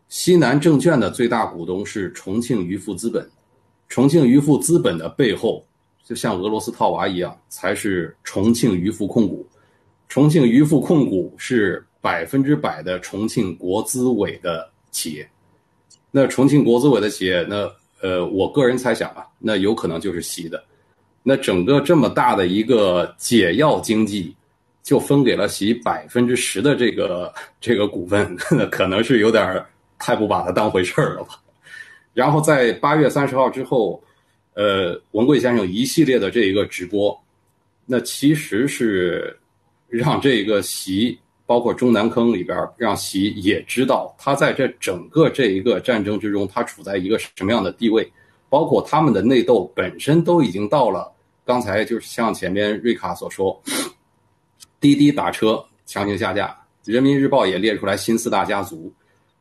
[0.07, 3.27] 西南证券的最大股东是重庆渔富资本，
[3.89, 5.65] 重庆渔富资本的背后
[6.03, 9.43] 就像俄罗斯套娃一样，才是重庆渔富控股，
[10.07, 15.27] 重庆渔富控股是百分之百的重庆国资委的企业，
[16.11, 17.71] 那重庆国资委的企业那。
[17.99, 20.63] 呃，我个人猜想啊，那有可能就是习的。
[21.23, 24.35] 那整个这么大的一个解药经济，
[24.83, 29.65] 就分给了习百分之十的这个这个股份， 那可能是有点
[29.97, 31.41] 太不把它当回事儿了吧。
[32.13, 33.99] 然后在八月三十号之后，
[34.53, 37.19] 呃，文贵先生一系列的这一个直播，
[37.83, 39.35] 那其实是
[39.87, 41.17] 让这个习。
[41.47, 48.07] 包括中南坑里边，让习也知道他在这整个这一个战争之中，他处在一个什么样的地位。
[48.49, 51.11] 包括他们的内斗本身都已经到了
[51.45, 53.61] 刚才就是像前面瑞卡所说，
[54.79, 56.55] 滴滴打车强行下架，
[56.85, 58.89] 人民日报也列出来新四大家族，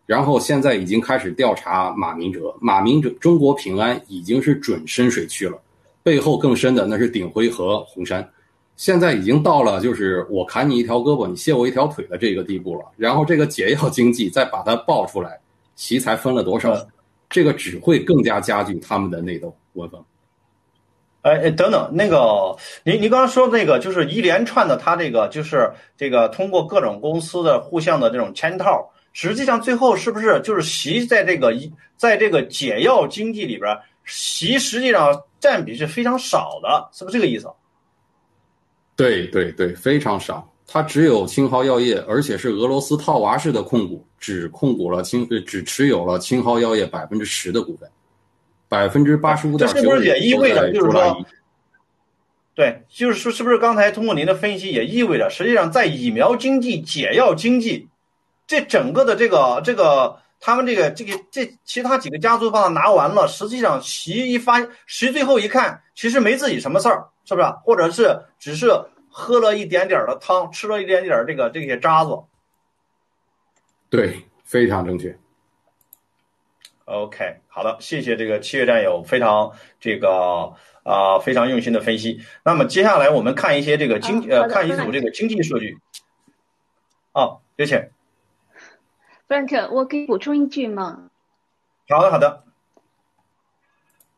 [0.06, 5.56] 然后现在已经开始调查马明哲，马明哲中国平安已经是准深水区了，
[6.02, 8.28] 背后更深的那是鼎晖和红杉。
[8.76, 12.84] 现在已经到了，就是我砍你一条胳膊，你卸我一条腿的这个地步了。
[12.96, 15.40] 然后这个解药经济再把它爆出来，
[15.74, 16.76] 席才分了多少？
[17.28, 19.54] 这个只会更加加剧他们的内斗。
[19.72, 20.02] 文峰，
[21.20, 37.48] 哎哎，等等，那个，您您刚刚说那个，就是一连串的，他这个就是这个通过各种公司的互相的这种圈套，实际上最后是不是就是习在这个一在这个解药经济里边，习实际上占比是非常少的，是不是这个意思？
[38.96, 47.86] 对对对，非常少，它只有青蒿药业，而且是俄罗斯套娃式的控股，只控股了青，只持有了青蒿药业百分之十的股份，
[48.68, 49.74] 百分之八十五点九。
[49.74, 51.24] 这是不是也意味着，就是说，
[52.54, 57.86] 对，就是说，是不是刚才通过您的分析，也意味着，实际上在疫苗经济、解药经济，
[58.46, 67.06] 这整个的这个这个，他们这个这个这其他几个家族把它拿完了，实际上习一发，习最后一看，其实没自己什么事儿。
[67.26, 67.46] 是不是？
[67.64, 68.70] 或者是只是
[69.10, 72.22] 喝了一点点的汤，吃了一点点这个这些渣子？
[73.90, 75.18] 对，非常正确。
[76.84, 80.54] OK，好的，谢谢这个七月战友非常这个
[80.84, 82.22] 啊非常用心的分析。
[82.44, 85.78] 那么接下来我们看一些这个经呃看一组这个经济数据。
[87.12, 87.90] 哦，有请。
[89.26, 91.10] Frank，我可以补充一句吗？
[91.88, 92.44] 好的，好的。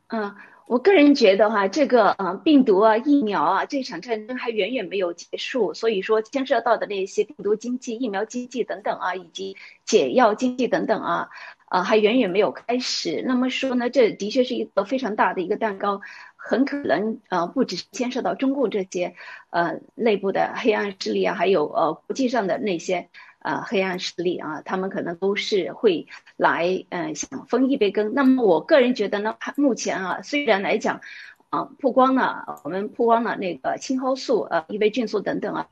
[0.08, 0.36] 嗯。
[0.68, 9.56] 我个人觉得哈，这个呃病毒啊、疫苗啊，这场战争还远远没有结束，所以说牵涉到的那些病毒经济、疫苗经济等等啊，以及
[9.86, 11.30] 解药经济等等啊，
[11.70, 13.24] 啊还远远没有开始。
[13.26, 16.02] 那么说呢，这的确是一个非常大的一个蛋糕，
[16.36, 19.14] 很可能呃不只是牵涉到中共这些
[19.48, 23.08] 呃内部的黑暗势力啊，还有呃国际上的那些。
[23.38, 28.12] 啊，黑暗势力啊，他们可能都是会来，嗯，想分一杯羹。
[28.14, 31.00] 那么，我个人觉得呢，目前啊，虽然来讲，
[31.50, 35.68] 啊，曝光了，我们曝光了那个青蒿素、呃，伊维菌素等等啊，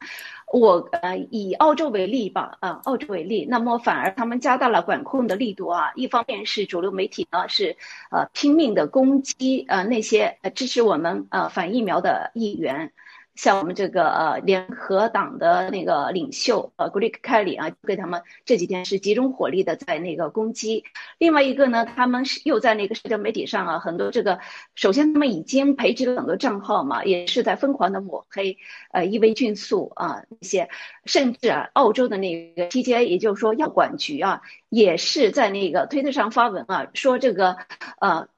[0.53, 5.93] 我呃，以澳洲为例吧，啊，澳洲为例，那么反而他们加大了管控的力度啊。
[5.97, 7.77] 一方面是主流媒体呢是
[8.11, 12.93] 呃拼命的攻击呃那些支持我们呃反疫苗的议员。
[13.37, 20.85] 像我们这个呃联合党的那个领袖呃 Greg Kelly 啊，给他们这几天是集中火力的在那个攻击。
[21.19, 24.41] 另外一个呢，他们是又在那个社交媒体上啊，很多这个
[24.75, 28.57] 首先他们已经培植了很多账号嘛，也是在疯狂的抹黑
[28.91, 30.71] 呃伊维菌素啊一些，
[31.05, 37.59] 甚至啊澳洲的那个 TGA，也就是说药管局啊，也是在那个推特上发文啊，说这个
[38.01, 38.29] 呃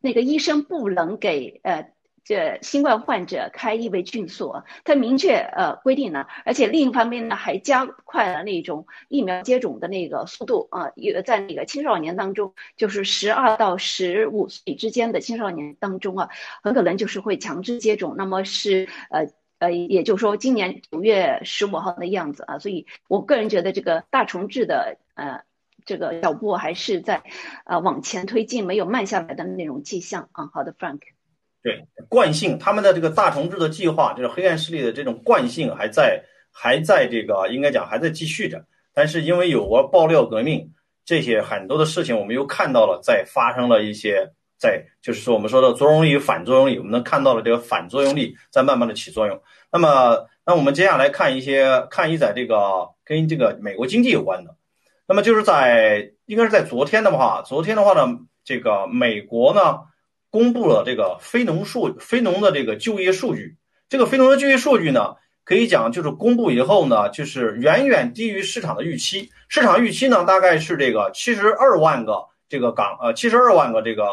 [0.00, 1.90] 那个医生不能给呃。
[2.24, 16.30] 这新冠患者开异维菌素，它明确呃规定了，而且另一方面呢，还加快了那种疫苗接种的那个速度啊，有在那个青少年当中，就是十二到十五岁之间的青少年当中啊，
[16.62, 18.14] 很可能就是会强制接种。
[18.16, 25.42] 那么是呃呃，也就是说今年九月十五号的样子啊，所以我个人觉得这个大重置的呃。
[25.86, 27.22] 这个脚步还是在
[27.66, 30.48] 呃往前推进，没有慢下来的那种迹象啊。
[30.54, 31.00] 好的，Frank。
[31.64, 38.64] 对，惯性，他们的这个大重置的计划，就是黑暗势力的这种惯性还在，还在这个应该讲还在继续着。
[38.92, 40.70] 但是因为有过爆料革命
[41.04, 44.30] 这些很多的事情，我们又看到了在发生了一些。
[44.56, 49.42] 在就是说，我们说的作用力与反作用力，我们能看到了这个反作用力在慢慢的起作用。
[49.70, 54.56] 那么，那我们接下来看一些看一在这个跟这个美国经济有关的。
[55.06, 59.80] 那么就是在应该是在昨天的话，昨天的话呢，这个美国呢
[60.34, 63.56] 公布了这个非农数非农的这个就业数据。
[63.88, 65.14] 这个非农的就业数据呢，
[65.44, 69.30] 可以讲就是公布以后呢，就是远远低于市场的预期。
[69.48, 74.04] 市场预期呢大概是这个七十二万个这个岗呃七十二万个这个。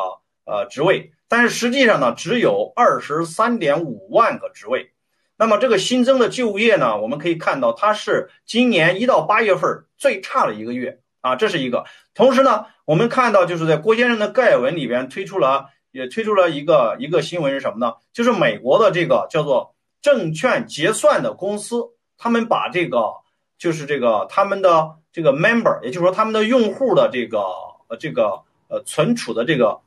[0.44, 4.92] 呃，职位，但是实际上呢，只有二十三点五万个职位。
[5.38, 11.86] 那么这个新增的就业呢，我们可以看到，它是今年一到八月份最差的一个月啊，这是一个。
[12.16, 17.94] 同时呢，我们看到就是在郭先生的概文里边推出了，也推出了一个一个新闻是什么呢？
[18.14, 23.14] 就是美国的这个叫做证券结算的公司，他们把这个
[23.58, 27.40] 就是这个他们的这个 member，也就是说他们的用户的这个
[27.88, 29.80] 呃这个呃存储的这个。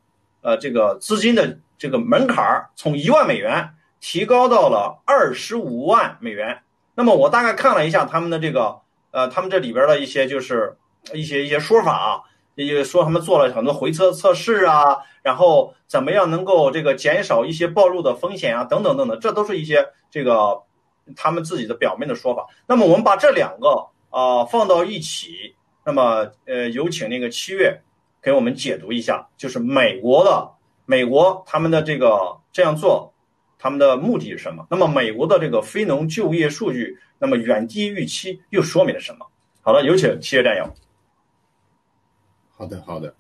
[0.47, 6.61] 呃，这个资金的这个门槛儿从一万美元提高到了二十五万美元。
[6.95, 10.77] 那么我大概看了一下他们的这个，呃，他们这里边的一些就是
[11.15, 12.21] 一些一些说法啊，
[12.55, 20.63] 也就说他们做了很多回测测试啊，然后怎么样能够这个减少一些暴露的风险啊，等等等等，这都是一些这个
[21.17, 22.47] 他们自己的表面的说法。
[22.67, 27.81] 那么我们把这两个啊放到一起，那么呃，有请那个七月。
[28.25, 30.49] 给我们解读一下，就是美国的
[30.87, 33.13] 美国他们的这个这样做，
[33.59, 34.67] 他们的目的是什么？
[34.71, 39.27] 那么美国的这个非农就业数据，那么远低于预期，又说明了什么？
[39.61, 40.65] 好的，有请七月战友。
[42.57, 43.15] 好的，好的。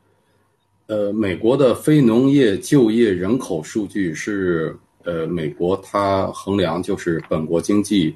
[0.86, 8.14] 呃，美国的非农业就业人口数据是呃，美国它衡量就是本国经济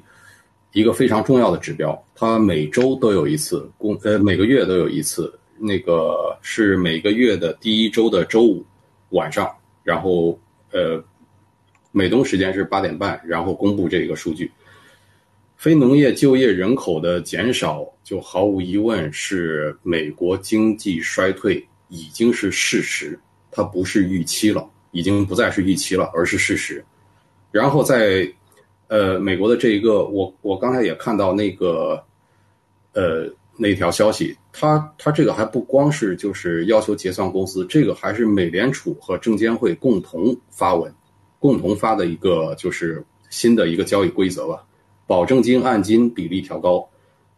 [0.71, 5.33] 一个非常重要的指标，它每周都有一次公，呃，每个月都有一次。
[5.61, 8.65] 那个是每个月的第一周的周五
[9.09, 9.51] 晚上，
[9.83, 10.39] 然后
[10.71, 11.03] 呃，
[11.91, 14.49] 美东时间是八点半，然后公布这个数据。
[15.59, 23.19] 非农业就业人口的减少，就毫无疑问是美国经济衰退已经是事实，
[23.51, 26.81] 它不是预期了，已经不再是预期了，而是事实。
[27.51, 28.25] 然后在
[28.87, 32.01] 呃美国的这一个，我我刚才也看到那个
[32.93, 33.29] 呃。
[33.61, 40.89] 那条消息，他他这个还不光是就是要求结算公司，这个还是美联储和证监会共同发文，
[41.39, 44.63] 共同发的一个就是新的一个交易规则吧，
[45.09, 46.87] 保证金按金比例调高，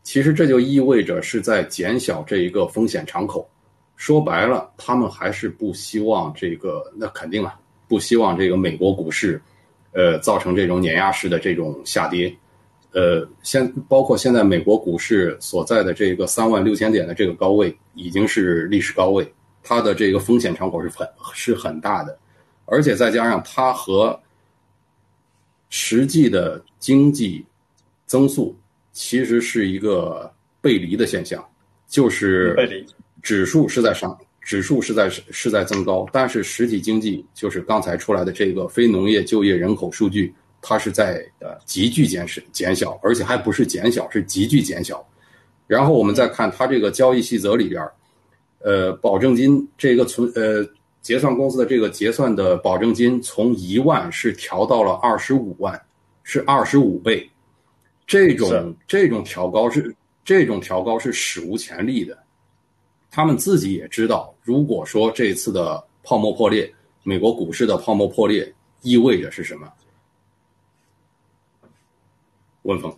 [0.03, 3.49] 其实这就意味着是在减小这一个风险敞口，
[3.95, 7.57] 说白了，他们还是不希望这个，那肯定啊，
[7.87, 9.41] 不希望这个美国股市，
[9.93, 12.35] 呃，造成这种碾压式的这种下跌。
[12.91, 19.25] 呃，现包括现在美国股市所在的这个三万六千点的这个高位，已经是历史高位，
[19.63, 22.19] 它的这个风险敞口是很是很大的，
[22.65, 24.19] 而且再加上它和
[25.69, 27.45] 实际的经济
[28.11, 28.53] 增速
[28.91, 31.41] 其实是一个背离的现象，
[31.87, 32.53] 就是
[33.21, 40.33] 指数是在上，指数是在是在增高，但是实体经济就是刚才出来的这个非农业就业人口数据。
[40.61, 45.03] 它是在呃急剧减少减小，而且还不是减小，是急剧减小。
[45.65, 47.81] 然后我们再看它这个交易细则里边，
[48.59, 50.67] 呃，保证金这个存呃
[51.01, 55.81] 结算公司的这个结算的保证金从一万是调到了二十五万，
[56.23, 57.30] 是二十五倍。
[58.11, 59.95] 这种这种调高是
[60.25, 62.17] 这种调高是史无前例的。
[63.09, 66.69] 他们自己也知道，如果说这次的泡沫破裂，
[67.03, 69.71] 美国股市的泡沫破裂意味着是什么？
[72.63, 72.93] 文峰，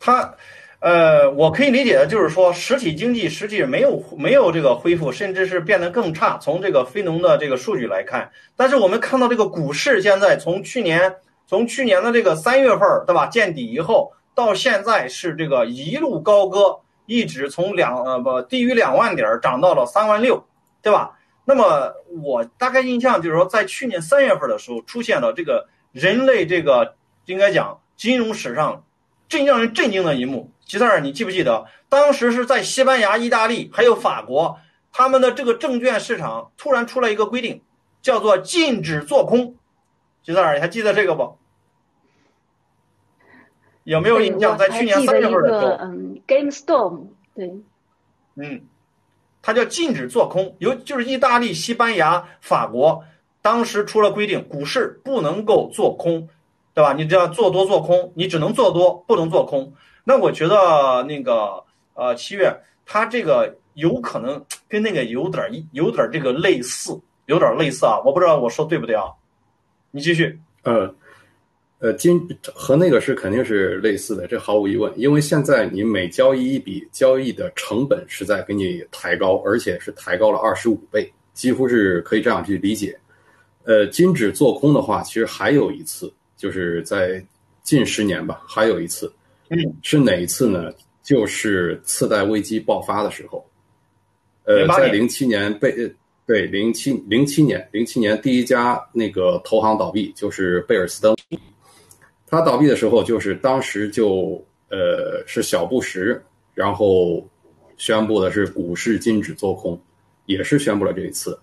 [0.00, 0.34] 他，
[0.80, 6.38] 呃，我可以理解的就是说，实体经济实际没有没有这个恢复，甚至是变得更差。
[6.38, 11.14] 从这个非农的这个数据来看，但是我们看到这个股市现在从去年
[11.50, 20.44] 从去年的这个三月份对吧见底以后，到现在是这个一路高歌，一直从两呃不低于两万点涨到了三万六，
[20.80, 21.18] 对吧？
[21.44, 21.92] 那么
[22.22, 26.94] 我大概印象就是说，在去年三月份的时候出现了这个人类这个
[27.24, 27.80] 应该讲。
[27.96, 28.84] 金融史上
[29.28, 31.66] 最让人震惊的一幕，吉特尔，你记不记得？
[31.90, 34.58] 当时是在西班牙、意大利还有法国，
[34.90, 37.60] 他们的这个证券市场突然出来一个规定，
[38.00, 39.56] 叫做禁止做空。
[40.22, 41.36] 吉特尔，你还记得这个不？
[43.84, 44.56] 有没有印象？
[44.58, 47.50] 在去年三月份的时候，嗯，Game Storm，对，
[48.36, 48.62] 嗯，
[49.40, 53.04] 它叫禁止做空，有就是意大利、西班牙、法国
[53.40, 56.28] 当时出了规定，股市不能够做空，
[56.74, 56.92] 对吧？
[56.92, 59.72] 你只要做多做空，你只能做多，不能做空。
[60.04, 61.64] 那我觉得那个
[61.94, 69.04] 呃七月，它这个有可能跟那个有点有点这个类似，有点类似啊，我不知道我说对不对啊？
[69.90, 70.38] 你继续。
[70.62, 70.94] 呃。
[71.82, 72.20] 呃，今
[72.54, 74.92] 和那个是肯定是类似的，这毫无疑问。
[74.98, 82.94] 因为现在你每交易一笔交易的成本是在给你抬高，而且是抬高了二十五倍，几乎是可以这样去理解。
[83.64, 87.24] 呃，金指做空的话，其实还有一次，就是在
[87.62, 89.10] 近十年吧，还有一次，
[89.48, 90.70] 嗯，是哪一次呢？
[91.02, 93.42] 就是次贷危机爆发的时候，
[94.44, 95.90] 呃，在零七年被
[96.26, 101.16] 对零七零七年零七年第一家那个投行倒闭，就是贝尔斯登。
[102.26, 106.20] 他倒闭的时候，就是当时就呃是小布什，
[106.54, 107.26] 然后
[107.76, 109.80] 宣布的是股市禁止做空，
[110.26, 111.36] 也是宣布了这一次。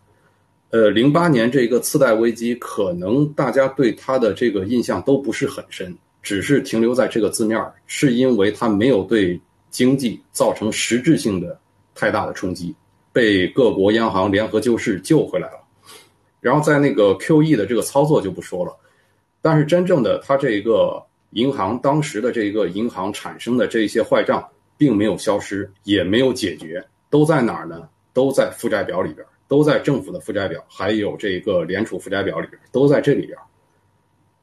[0.69, 11.59] 呃，零八年这个次贷危机，可能大家对他的这个印象都不是很深，只是停留在这个字面是因为他没有对经济造成实质性的
[11.95, 12.73] 太大的冲击，
[13.18, 15.59] 被各国央行联合救市救回来了。
[16.39, 18.72] 然后在那个 QE 的这个操作就不说了。
[19.41, 24.47] 但是真正的，它这一个银行当时的这一个银行产生的这一些坏账，
[24.78, 27.89] 并没有消失，也没有解决，都在哪儿呢？
[28.13, 33.36] 都在负债表里边，都在政府的负债表，还有这个联储负债表里边，都在这里边。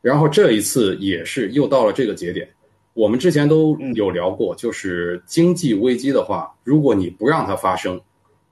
[0.03, 2.49] 然后这一次也是又到了这个节点，
[2.93, 8.01] 我们之前都有聊过，就是经济危机的话，如果你不让它发生，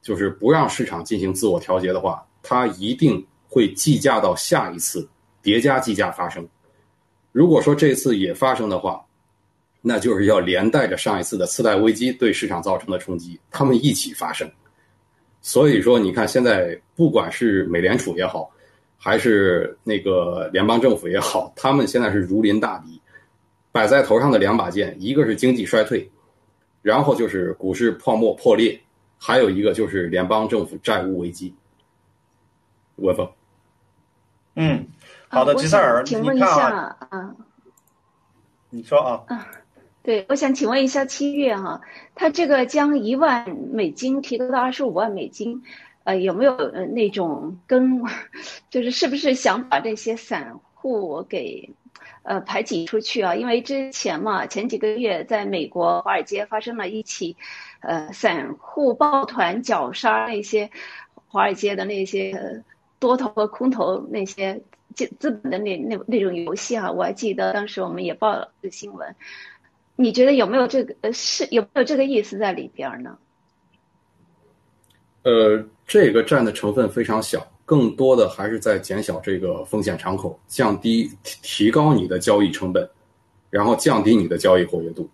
[0.03, 5.09] 就是不让市场进行自我调节的话，它一定会计价到下一次。
[5.43, 6.49] 叠加计价发生，
[7.33, 9.05] 如果说这次也发生的话，
[9.81, 14.49] 那就是要连带着上一次的次贷危机对市场造成的冲击，他们一起发生。
[15.41, 18.49] 所以说，你看现在不管是美联储也好，
[18.97, 23.01] 还是那个联邦政府也好，他们现在是如临大敌，
[23.73, 26.09] 摆在头上的两把剑，一个是经济衰退，
[26.83, 28.81] 然后就是股市泡沫破裂，
[29.25, 31.55] 还有一个就是联邦政府债务危机。
[32.97, 33.31] 文峰，
[34.57, 34.89] 嗯。
[35.29, 37.35] 好的，吉塞尔，请问一下啊，
[38.69, 39.47] 你说啊，啊，
[40.03, 41.81] 对，我想请问一下七月哈，
[42.15, 45.63] 他这个将一万美金提高到二十五万美金，
[46.05, 48.03] 呃，有没有呃那种跟，
[48.69, 51.71] 就是是不是想把这些散户给
[52.23, 53.35] 呃排挤出去啊？
[53.35, 57.37] 因为之前嘛，前几个月在美国华尔街发生了一起，
[57.81, 60.71] 呃，散户抱团绞杀那些
[61.29, 62.63] 华尔街的那些
[62.99, 64.63] 多头和空头那些。
[64.95, 69.17] 资资本的那那那种游戏啊，我还记得当时我们也报了新闻。
[69.97, 73.17] 你觉得有没有这个呃是有没有这个意思在里边呢？
[75.23, 77.41] 呃，这个占的成分非常小，
[77.73, 82.87] 更多的还是在减小这个风险敞口，降低提提高你的交易成本，
[83.49, 85.09] 然后降低你的交易活跃度。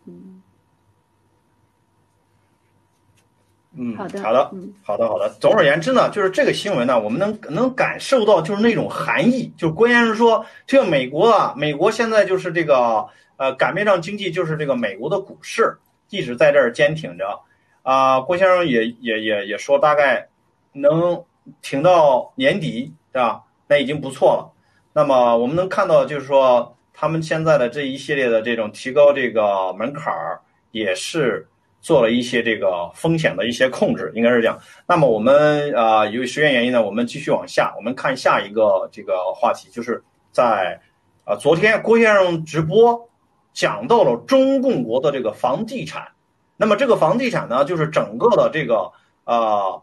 [3.77, 4.51] 嗯，好的，好的，
[4.83, 5.29] 好的，好的。
[5.41, 13.07] 总而言之呢，就是这个新闻呢，我们能能感受到就是那种含义，就关键是说，这个美国啊，美国现在就是这个
[13.37, 15.77] 呃，擀面杖经济就是这个美国的股市
[16.11, 17.39] 一直在这儿坚挺着
[17.85, 18.21] 啊。
[18.21, 20.29] 郭先生也也也也说，大概
[20.73, 21.23] 能
[21.63, 23.43] 挺到年底，对吧？
[23.67, 24.53] 那已经不错了。
[24.93, 30.41] 那么我们能看到，就是说他们现在的这一系列的这种提高这个门槛儿，
[30.73, 31.47] 也是。
[31.81, 34.59] 做了一些这个风险的一些控制，应该是这样。
[34.85, 40.81] 那么我们啊，由于时间原因呢，我们继续往下，我们看下一个这个话题，就是在
[41.25, 43.09] 啊昨天郭先生直播
[43.53, 46.09] 讲到了中共国的这个房地产。
[46.57, 48.91] 那么这个房地产呢，就是整个的这个
[49.23, 49.81] 啊，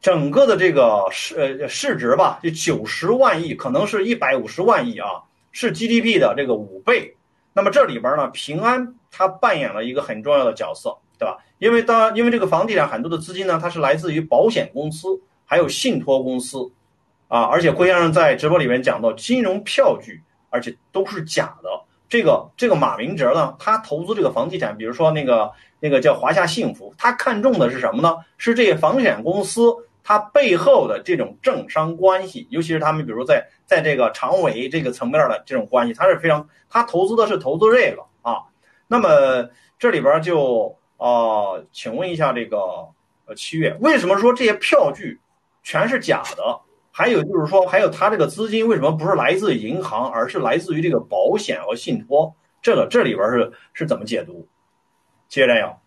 [0.00, 5.08] 整个的这个市呃市值吧，就九十万亿，可能是一百五十万亿啊，
[5.52, 7.16] 是 GDP 的这个五倍。
[7.52, 10.96] 那么这里边呢，平安它扮演了一个很重要的角色。
[11.18, 11.38] 对吧？
[11.56, 16.70] 因为当因为这个房地产很多的资金呢，它是来自于保险公司，还有信托公司，
[17.28, 20.20] 啊，而且郭先生在直播里面讲到金融票据，
[20.50, 21.70] 而且都是假的。
[22.06, 28.16] 这个这个马明哲呢，他投资这个房地产，比如说那个那个叫华夏幸福，他看中的是什么呢？
[28.36, 29.74] 是这些房险公司
[30.06, 38.44] 它背后的这种政商关系，尤其是他们比如在在这个常委这个层面的这种关系，他是非常他投资的是投资这个啊。
[38.86, 40.78] 那么这里边就。
[40.98, 42.56] 啊，请问一下这个
[43.26, 45.20] 呃七月，为什么说这些票据
[45.62, 46.60] 全是假的？
[46.90, 52.34] 还有就是说，还有他这个资金为什么不是来自银行，而是来自于这个保险和信托？
[52.62, 54.48] 这个这里边是是怎么解读？
[55.28, 55.78] 接着要，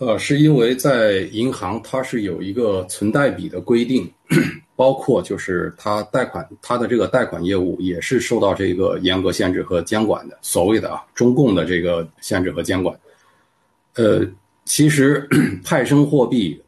[0.00, 4.10] 呃，是因为在银行它是有一个存贷比的规定，
[4.74, 12.98] 包括就是它贷款它的这个贷款业务也是受到这个严格限制和监管的，所谓的啊中共的这个限制和监管。
[13.96, 14.26] 呃，
[14.64, 15.28] 其实
[15.62, 16.58] 派生货币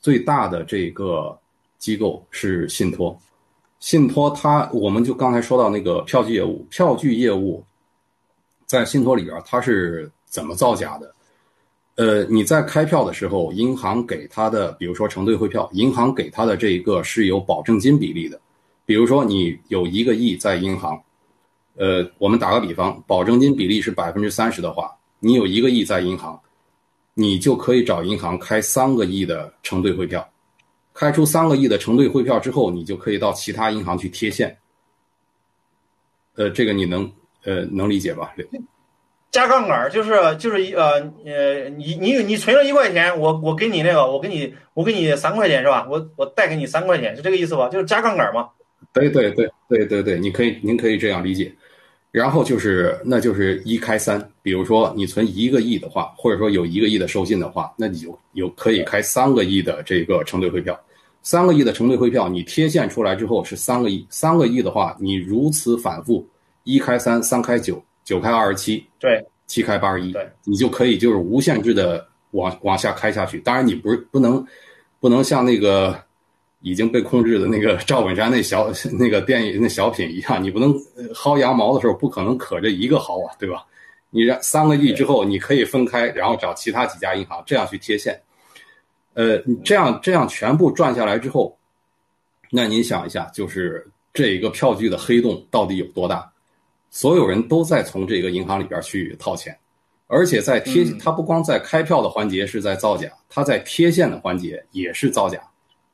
[0.00, 1.38] 最大的这个
[1.78, 3.16] 机构是信托，
[3.78, 7.64] 信托它我们就刚才说到那个票据业务，票据业务
[8.66, 11.14] 在信托里边它是怎么造假的？
[11.96, 18.40] 呃，你在开票的时候，银行给他的，比如说承兑汇票，银行给他的这一个是有保证金比例的。
[18.86, 21.00] 比如说你有一个亿在银行，
[21.76, 24.90] 呃，我们打个比方，保证金比例是百分之三十的话，
[25.20, 26.40] 你有一个亿在银行，
[27.12, 30.26] 你就可以找银行开三个亿的承兑汇票。
[30.94, 34.56] 开出三个亿的承兑汇票之后，你就可以到其他银行去贴现。
[36.36, 37.10] 呃，这个你能
[37.44, 38.34] 呃能理解吧？
[39.32, 45.88] 加杠杆就是就是一呃呃，你你你存了一块钱，我我给你那个，我给你我给你三块钱是吧？
[45.90, 47.68] 我我贷给你三块钱，是这个意思吧？
[47.70, 48.50] 就是加杠杆嘛。
[48.92, 51.50] 对对对对对对，你可以您可以这样理解。
[52.10, 60.78] 然后就是那就是一开三，比如说你存一个亿的话，或者说有一个亿的授信的话，那你就有可以开三个亿的这个承兑汇票。
[61.22, 66.22] 三个亿的承兑汇票，你贴现出来之后是三个亿，三个亿的话，你如此反复，
[66.64, 67.82] 一开三，三开九。
[68.04, 73.38] 九开二十七，对，七开八十一，对，你就可以就是无限制的往往下开下去。
[73.40, 74.44] 当然，你不是不能
[75.00, 76.00] 不能像那个
[76.60, 80.74] 已经被控制的那个赵本山那小 那个电影那小品一样，你不能
[81.14, 83.64] 薅羊毛的时候不可能可着一个薅啊，对吧？
[84.14, 88.20] 你让三个亿之后，你可以分开，然后找其他几家银行这样去贴现。
[89.14, 91.56] 呃，你这样这样全部赚下来之后，
[92.50, 96.31] 那您想一下，就是这一个票据的黑洞到底有多大？
[96.92, 99.56] 所有人都在从这个银行里边去套钱，
[100.08, 105.40] 而且在贴，他不光在开票的环节是在造假，他在贴现的环节也是造假。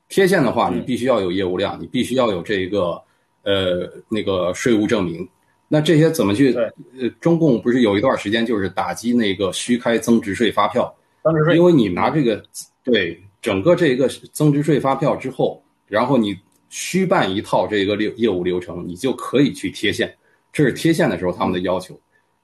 [0.08, 3.00] 贴现的话，你必须要有业务量，你必须要有这个
[3.44, 5.26] 呃那个税务证明。
[5.68, 6.52] 那这些怎么去？
[6.52, 10.92] 呃，中共不是有一段时间就是打击那个虚开增值税发票，
[11.22, 12.42] 增值税，因为你拿这个
[12.82, 16.36] 对整个这个增值税发票之后，然后你
[16.70, 20.12] 虚办一套这个流业务流程，你就可以去贴现。
[20.52, 21.98] 这是贴现的时候他们的要求，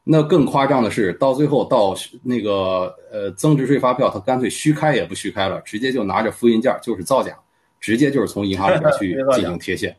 [0.05, 7.37] 那更夸张的是，到最后到那个呃增值税发票，他干脆虚开也不虚开了，直接就拿着复印件就是造假，
[7.81, 9.97] 直接就是从银行里边去 进行贴现。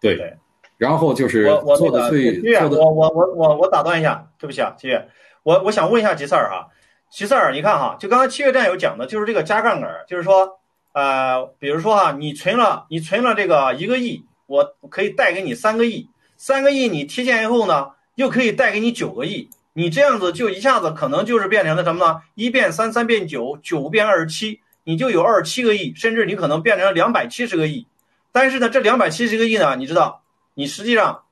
[0.00, 0.32] 对，
[0.76, 1.46] 然后就是
[1.76, 2.78] 做的最做的。
[2.78, 5.08] 我我我我我打断一下，对不起啊，七月，
[5.42, 6.68] 我我想问一下吉赛尔哈，
[7.10, 10.60] 吉赛尔，你看哈，就刚刚七月战友讲的，就是这个加杠杆，就是说
[10.92, 16.08] 呃，比如说哈，你存了你存了这个一个亿，我可以贷给你三个亿。
[16.38, 22.22] 三个亿你贴现以后呢，又可以贷给你九个亿，你这样子就一下子可能就是变成了什么呢？
[22.36, 27.88] 一变三，三变九，九变二十七，你就有二十七个亿，甚至你可能变成两百七十个亿。
[28.30, 30.22] 但是呢，这两百七十个亿呢，你知道，
[30.54, 31.24] 你实际上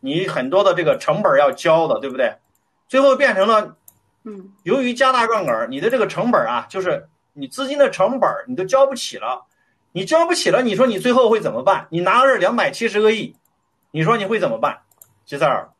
[0.00, 2.34] 你很多的这个成本要交的，对不对？
[2.86, 3.76] 最后变成了，
[4.24, 9.46] 嗯，由于加大杠杆，你的这个成本啊，就是你资金的成本你都交不起了，
[9.92, 11.86] 你交不起了，你说你最后会怎么办？
[11.88, 13.34] 你拿着两百七十个亿。
[13.92, 14.82] 你说你会怎么办，
[15.24, 15.70] 吉塞尔？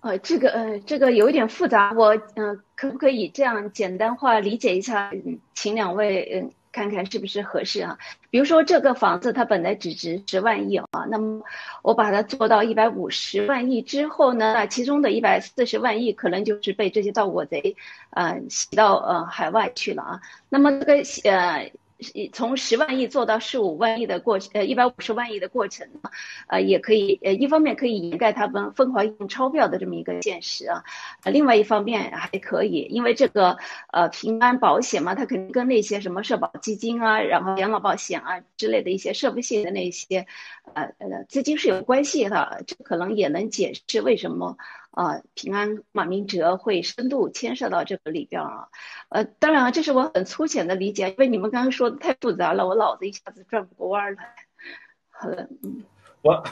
[0.00, 5.12] 呃，这个呃，这个有一点复杂，我嗯，可不可以这样简单化理解一下？
[5.54, 7.98] 请两位嗯看看是不是合适啊？
[8.30, 11.42] 比如说这个房子它本来只值十万亿啊，那么
[11.82, 17.76] 我把它做到一百五十万亿之后呢，那其中的一百四十万亿可能就是被这些盗国贼
[18.10, 20.20] 啊洗到呃海外去了啊。
[20.48, 21.70] 那么这个呃。
[22.32, 26.10] 从十万亿做到十五万亿的过程，呃，一百五十万亿的过程呢，
[26.48, 30.84] 呃，也可以，呃，一方面可以掩盖他们疯狂印钞票的这么一个现实啊，
[31.24, 33.56] 呃，另外一方面还可以，因为这个
[33.92, 40.26] 呃平安保险嘛，它肯定跟那些什么社保基金啊，然后养老保险啊之类的一些社会性的那些，
[40.74, 44.56] 呃呃资金是有关系的，这可能也能解释为什么。
[44.96, 48.68] 啊，平安马明哲会深度牵涉到这个里边啊，
[49.10, 54.34] 呃，当然啊，这是我很粗浅的理解，因为你们刚刚说的太复杂了，我脑子一下子转不过弯来。
[55.10, 55.84] 好的，嗯，
[56.22, 56.42] 我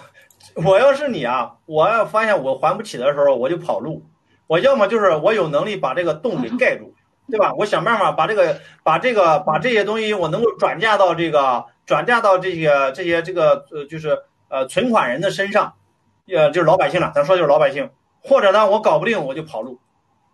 [0.63, 4.03] 我要是你啊，我要发现我还不起的时候，我就跑路，
[4.47, 6.95] 我要么就是我有能力把这个洞给盖住，
[7.31, 7.55] 对吧？
[7.55, 14.19] 我想办法把这个把这个把这些东西我能够转嫁到这个转嫁到这些这些这个呃就是
[14.51, 15.77] 呃存款人的身上，
[16.29, 17.89] 呃就是老百姓了，咱说就是老百姓。
[18.25, 19.79] 或者呢，我搞不定我就跑路，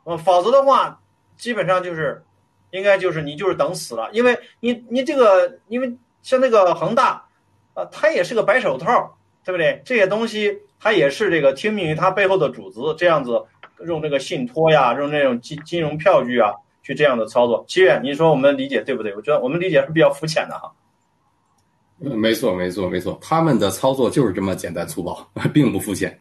[0.05, 1.01] 呃，否则的话，
[1.37, 2.23] 基本上就是，
[2.71, 7.27] 应该就是你就是等死了，因为你你这个，因为像那个恒大，
[7.75, 9.83] 呃，它也是个白手套，对不对？
[9.85, 13.45] 这些东西它也是这个听命于它背后的主子，这样子
[13.85, 17.65] 用这个信托呀，用那种金金融票据啊，去这样的操作。
[17.67, 19.13] 七月，你说我们理解对不对？
[19.17, 20.71] 我觉得我们理解是比较肤浅的哈。
[22.03, 26.19] 嗯，没错，没错，没错，他们的操作就是这么简单粗暴，并不肤浅。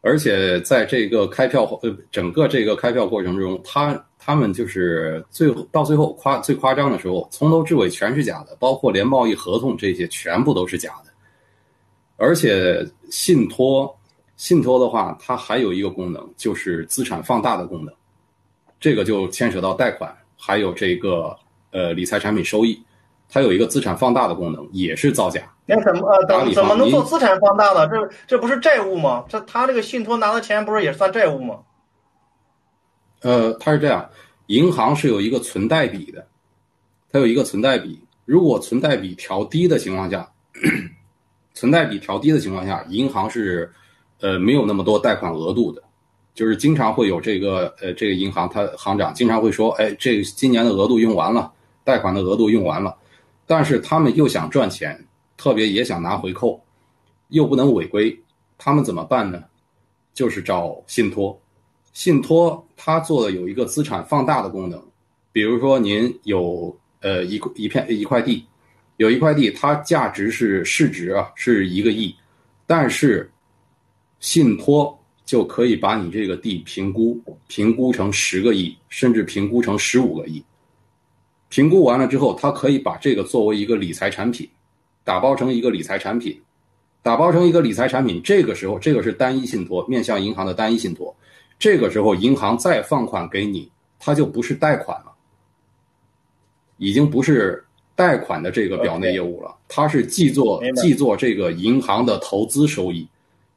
[0.00, 11.10] 而且在这个开票呃整个这个开票过程中，他他们就是最后到最后夸最夸张的时候，从头至尾全是假的，包括连贸易合同这些全部都是假的。
[12.16, 13.94] 而且信托
[14.36, 17.92] 信托的话，它还有一个功能，就是资产放大的功能，
[18.78, 21.36] 这个就牵扯到贷款，还有这个
[21.72, 22.80] 呃理财产品收益。
[23.28, 25.52] 它有一个资产放大的功能，也是造假。
[25.66, 27.88] 那怎么呃，怎怎么能做资产放大呢？
[27.88, 29.24] 这这不是债务吗？
[29.28, 31.58] 这他这个信托拿的钱不是也算债务吗？
[33.22, 34.08] 呃，它是这样，
[34.46, 36.26] 银行是有一个存贷比的，
[37.10, 38.00] 它有一个存贷比。
[38.24, 40.28] 如果存贷比调低的情况下，
[41.54, 43.72] 存贷比调低的情况下，银行是
[44.20, 45.82] 呃没有那么多贷款额度的，
[46.34, 51.52] 就是经常会有这个呃这个银行它行长经常会说，哎，这今年的额度用完了，
[51.82, 52.96] 贷款的额度用完了。
[53.46, 55.05] 但是他们又想赚钱，
[55.36, 56.60] 特别也想拿回扣，
[57.28, 58.18] 又不能违规，
[58.56, 59.42] 他们怎么办呢？
[60.14, 61.38] 就是找信托，
[61.92, 64.82] 信托它做的有一个资产放大的功能，
[65.30, 68.44] 比如说您有呃一一片一块地，
[68.96, 72.14] 有一块地它价值是市值啊是一个亿，
[72.66, 73.30] 但是
[74.20, 80.42] 信托就可以把你这个地评估评估成十个亿，甚至评估成十五个亿。
[81.48, 84.48] 评估完了之后，他可以把这个作为一个理财产品，
[85.06, 86.36] 打包成一个理财产品，
[87.00, 88.20] 打包成一个理财产品。
[88.24, 91.14] 这个时候，这个是单一信托，面向银行的单一信托。
[91.60, 95.12] 这个时候，银行再放款给你，它就不是贷款了，
[96.78, 103.06] 已经不是贷款的这个表内业务了，它是既做既做这个银行的投资收益，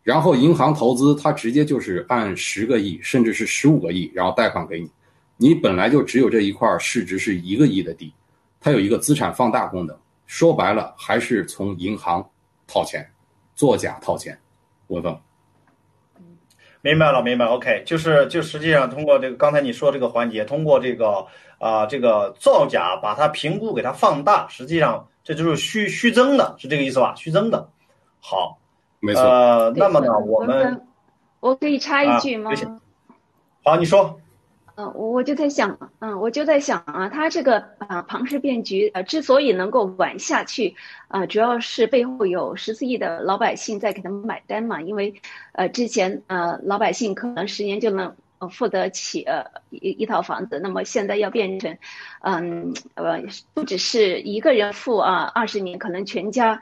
[0.03, 4.87] 然后银行投资它直接就是按十个亿，甚至是十五个亿，然后贷款给你。
[5.35, 8.13] 你本来就只有这一块市值是一个亿的地，
[8.61, 9.97] 它有一个资产放大功能。
[10.29, 12.23] 说白了，还是从银行
[12.67, 13.03] 套钱，
[13.55, 14.39] 作假套钱。
[14.85, 15.19] 文峰，
[16.81, 17.47] 明白了，明白。
[17.47, 21.25] OK，就是就实际上通过这个刚才你说这个环节，通过这个
[21.57, 27.15] 啊这个造假把它评估给它放大，实际上这就是虚虚增的，是这个意思吧？
[27.15, 27.67] 虚增的。
[28.19, 28.59] 好，
[28.99, 29.23] 没错。
[29.23, 30.85] 呃，那么呢，我们
[31.39, 32.51] 我可以插一句吗？
[33.63, 34.21] 好，你说。
[34.79, 40.73] 嗯，我我就在想，嗯，我就在想啊，他这个啊庞氏骗局呃之所以能够玩下去，
[41.09, 44.81] 啊，主要是背后有十四亿的老百姓在给他们买单嘛。
[44.81, 45.13] 因为，
[45.51, 48.15] 呃，之前呃老百姓可能十年就能
[48.51, 51.77] 付得起呃一一套房子，那么现在要变成，
[52.21, 53.21] 嗯呃
[53.53, 56.61] 不只是一个人付啊，二十年可能全家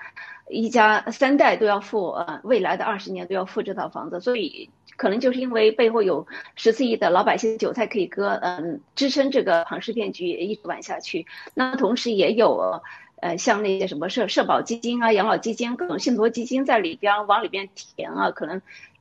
[0.50, 4.72] 一家三代都要付啊，未来的二十年都要付这套房子，所以。
[4.98, 11.28] 可能就是因为背后有十四亿的老百姓韭菜可以割，嗯，支撑这个庞氏骗局一直玩下去。
[11.54, 12.82] 那同时也有，
[13.22, 18.60] 呃，像那些什么社社保基金啊、养老基金、各种信托基金在里边往里边填啊，可能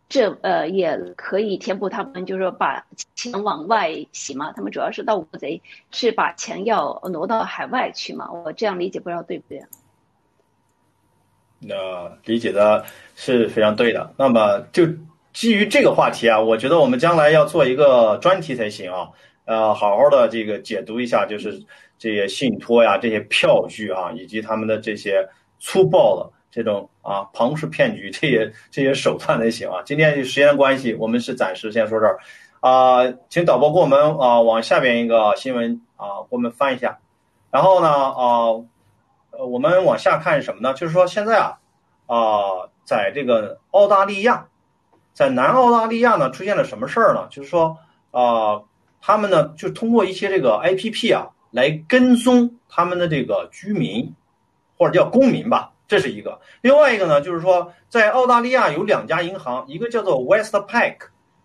[0.08, 2.84] 这呃也可以填补他们，就是说把
[3.14, 4.52] 钱往外洗嘛。
[4.52, 8.30] 他们主要是盗国贼，是把钱要挪到海外去嘛。
[8.30, 9.64] 我这样理解不知道对不对？
[11.58, 12.84] 那理解的
[13.14, 14.12] 是非常对的。
[14.18, 14.86] 那么就。
[15.36, 19.06] 基于这个话题啊，我觉得我们将来要做一个专题才行啊，
[19.44, 21.62] 呃，好好的这个解读一下，就是
[21.98, 25.28] 这些信托呀、这些票据啊，以及他们的这些
[25.58, 29.82] 粗暴的这种啊庞氏骗局这些这些手段才行啊。
[29.84, 32.18] 今天时间关系，我们是暂时先说这儿
[32.60, 36.98] 啊，请导播给我们啊往下边一个新闻啊给我们翻一下，
[37.50, 38.56] 然后呢啊
[39.32, 40.72] 呃我们往下看什么呢？
[40.72, 41.58] 就是说现在啊
[42.06, 44.46] 啊在这个澳大利亚。
[45.16, 47.26] 在南澳大利亚呢，出现了什么事儿呢？
[47.30, 47.78] 就是说，
[48.10, 48.60] 啊，
[49.00, 54.14] 他们呢就通过一些这个 A P P 啊，来跟踪他们的这个居民，
[54.76, 56.38] 或者叫公民吧，这是一个。
[56.60, 60.96] 另外一个呢，就是说，在澳大利亚有两家银行，一个叫做 Westpac，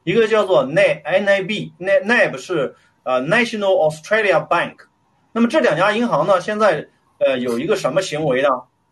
[0.04, 4.80] 一个叫做 N N A B，N NAB 是呃 National Australia Bank。
[5.32, 8.50] 那么这两家银行呢，现在呃有一个什么行为呢？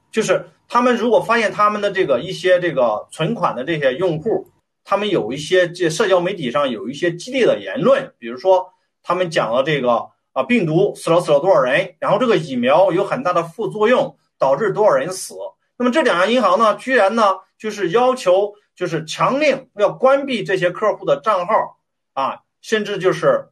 [0.10, 4.48] 就是他们如果发现他们的这个一些这个存款的这些用户。
[4.84, 8.74] 他们有一些这社交媒体上有一些激烈的言论，比如说
[9.04, 15.36] 他们讲了这个啊病毒死了死了多少人，然后这个疫苗有很大的副作用，导致多少人死。
[15.78, 21.78] 那么这两家银行呢，居然呢就是要求就是强令要关闭这些客户的账号
[22.14, 23.50] 啊，甚至就是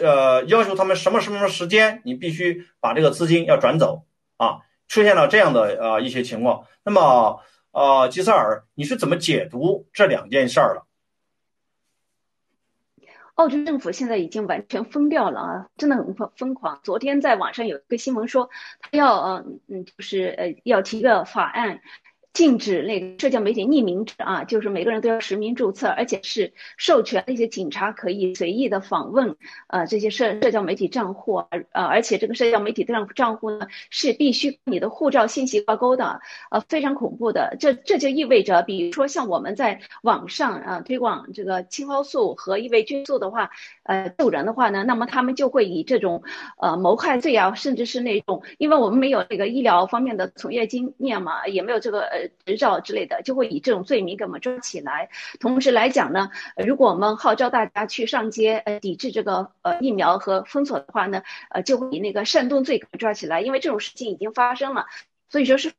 [0.00, 4.04] 呃要求他们什么什么时间你必须把这个资金要转走
[4.38, 6.64] 啊，出现了这样的呃一些情况。
[6.82, 7.40] 那么。
[7.78, 10.82] 啊，吉塞尔，你是怎么解读这两件事儿的？
[13.34, 16.80] 澳洲政府现在已经完全疯掉了啊，真的很疯疯狂。
[16.82, 18.50] 昨天在网上有一个新闻说，
[18.80, 21.80] 他要呃嗯，就是呃要提个法案。
[22.38, 29.34] 禁止那个社交媒体匿名啊，就是每个人都要实名注册，而且是授权那些警察可以随意的访问
[29.66, 31.34] 呃这些社社交媒体账户，
[31.72, 36.20] 呃而且这个社交媒体账账户呢是必须你的护照信息挂钩的，
[36.52, 37.56] 呃非常恐怖的。
[37.58, 43.50] 这这就意味着，比如说像我们在网上啊推广这个青蒿素和异维菌素的话，
[43.88, 46.22] 呃救人的话呢，那么他们就会以这种
[46.56, 52.28] 呃谋害罪啊，甚至是那种，因为我们没有这个医疗方面的从业经验嘛，也没有这个呃。
[52.44, 55.10] 执照之类的，就会以这种罪名给我们抓起来。
[55.40, 63.40] 同时来讲呢，如果我们号召大家去上街，呃，抵制这个呃疫苗和封锁的话呢，呃，就会以那个煽动罪给抓起来。
[63.40, 64.86] 因为这种事情已经发生了，
[65.28, 65.72] 所以说是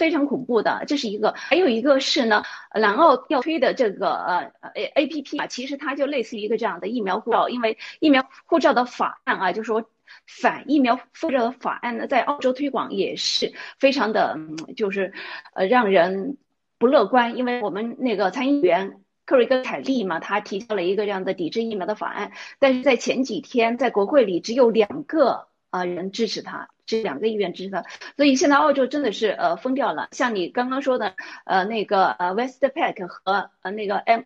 [0.00, 0.84] 非常恐怖的。
[0.88, 2.42] 这是一个，还有一个是呢，
[2.74, 9.84] 南澳要推的这个呃 A A P P 啊，其实它就类似于一个这样的疫苗护照，因为疫苗护照的法案啊，就说。
[10.26, 14.36] 反疫苗护照的法案呢，在澳洲推广也是非常的，
[14.76, 15.12] 就是
[15.54, 16.36] 呃让人
[16.78, 27.84] 不乐观，因为我们那个参议员克瑞格凯利嘛，他提交了一个这样的抵制疫苗的法案，但是在前几天在国会里只有两个啊人支持他，这两个议院支持的，
[28.16, 30.08] 所以现在澳洲真的是呃疯掉了。
[30.10, 31.14] 像你刚刚说的
[31.44, 34.22] 呃那个呃 Westpac 和呃那个 M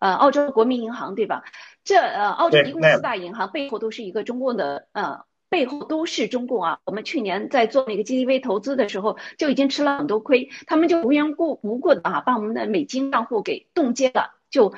[0.00, 1.42] 呃澳洲国民银行对吧？
[1.82, 6.78] 这呃，澳洲一共四大银行背后都是一个中共的，呃，背后都是中共啊。
[6.84, 14.70] 我们去年在做那个 GDV 投资的时候，就已经吃了很多亏，他们就无缘故无故的啊，把我们的美金账户给冻结了，就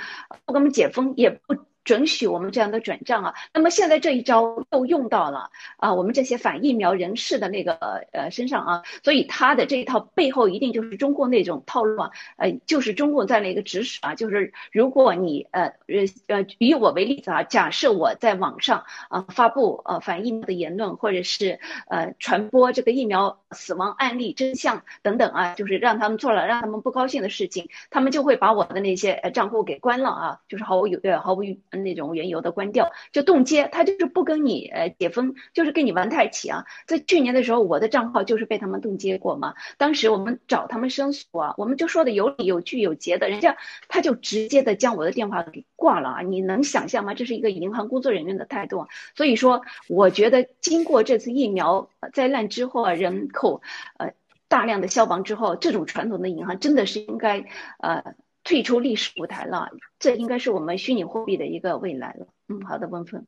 [0.47, 1.68] 不给我们解封，也不。
[1.89, 7.73] 准许我们这样的转账啊，那么现在这一招又用到了啊，我们这些反疫苗人士的那个
[8.13, 21.59] 呃身上啊，所以他的这一套背后一定就是中共那种套路啊，呃，就是中共在那个指使啊，就是如果你呃呃呃以我为例子啊，假设我在网上啊发布呃反疫苗的言论，或者是
[21.89, 31.39] 呃传播这个疫苗死亡案例真相等等啊，就是让他们做了让他们不高兴的事情，他们就会把我的那些账户给关了啊，就是毫无有呃毫无。
[31.83, 36.65] 那种原油的关掉就冻结，他就是不跟你呃解封，就是跟你玩太起啊！
[36.87, 39.55] 在去年的时候，我的账号就是被他们冻结过嘛。
[39.77, 43.57] 当时我们找他们申诉啊，我们就说的有理有据有节的，人家
[43.89, 46.21] 他就直接的将我的电话给挂了啊！
[46.23, 47.15] 你能想象吗？
[47.15, 48.87] 这是一个银行工作人员的态度。
[49.15, 53.63] 所以说，我觉得经过这次疫苗灾难之后啊，人口
[53.99, 54.13] 呃
[54.49, 57.45] 大量的消亡之后，这种传统的银行真的是应该
[57.79, 58.15] 呃。
[58.49, 59.69] 退出历史舞台了，
[59.99, 62.29] 这应该是我们虚拟货币的一个未来了。
[62.49, 63.27] 嗯，好的，温芬。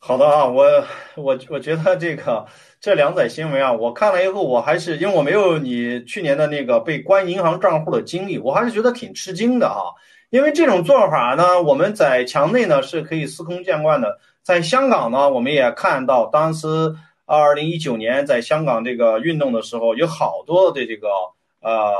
[0.00, 0.64] 好的啊，我
[1.14, 2.46] 我我觉得这个
[2.80, 9.94] 这两载新闻啊，我看了以后，我还是因为我没有你去年的那个被关银行账户的经历，我还是觉得挺吃惊的啊。
[10.30, 16.66] 因为这种做法呢，我们在墙内呢是可以司空见惯的，在香港呢，我们也看到当时
[17.24, 21.06] 二零一九年在香港这个运动的时候，有好多的这个。
[21.60, 21.92] 呃，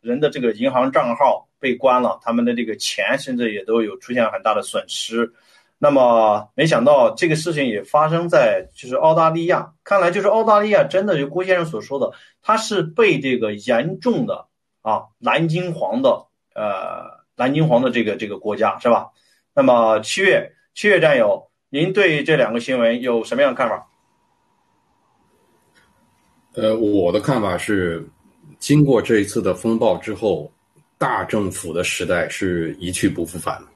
[0.00, 5.32] 人的这个银行账号被关了，他们的这个钱甚至也都有出现很大的损失。
[5.78, 9.74] 那么，没想到这个事情也发生在就是澳大利亚。
[9.84, 12.12] 看来就是澳大利亚真的就郭先生所说的，
[12.42, 14.46] 他是被这个严重的
[14.82, 19.10] 啊蓝金黄的呃蓝金黄的这个这个国家是吧？
[19.54, 23.86] 那么七月七月战友，您对这两个新闻有什么样的看法？
[26.54, 28.08] 呃，我的看法是。
[28.64, 30.50] 经过这一次的风暴之后，
[30.96, 33.68] 大政府的时代是一去不复返了，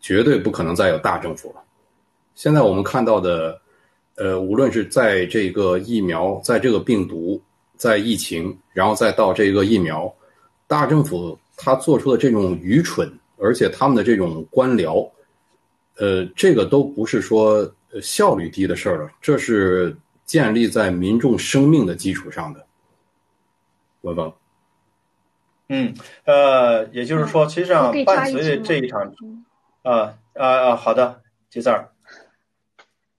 [0.00, 1.62] 绝对不可能再有大政府了。
[2.34, 3.56] 现在我们看到的，
[4.16, 7.40] 呃，无论是在这个疫苗，在这个病毒，
[7.76, 10.12] 在疫情，然后再到这个疫苗，
[10.66, 15.08] 大政府他做出的这种愚蠢，而且他们的这种官僚，
[15.98, 17.72] 呃，这个都不是说
[18.02, 22.66] 效率低的事儿了，这是建立在民众生命的基础上的。
[24.02, 24.34] 文峰，
[25.68, 25.94] 嗯，
[26.24, 29.14] 呃，也就是说，其实上伴随着这一场，
[29.82, 31.88] 啊啊啊，好的，吉四儿。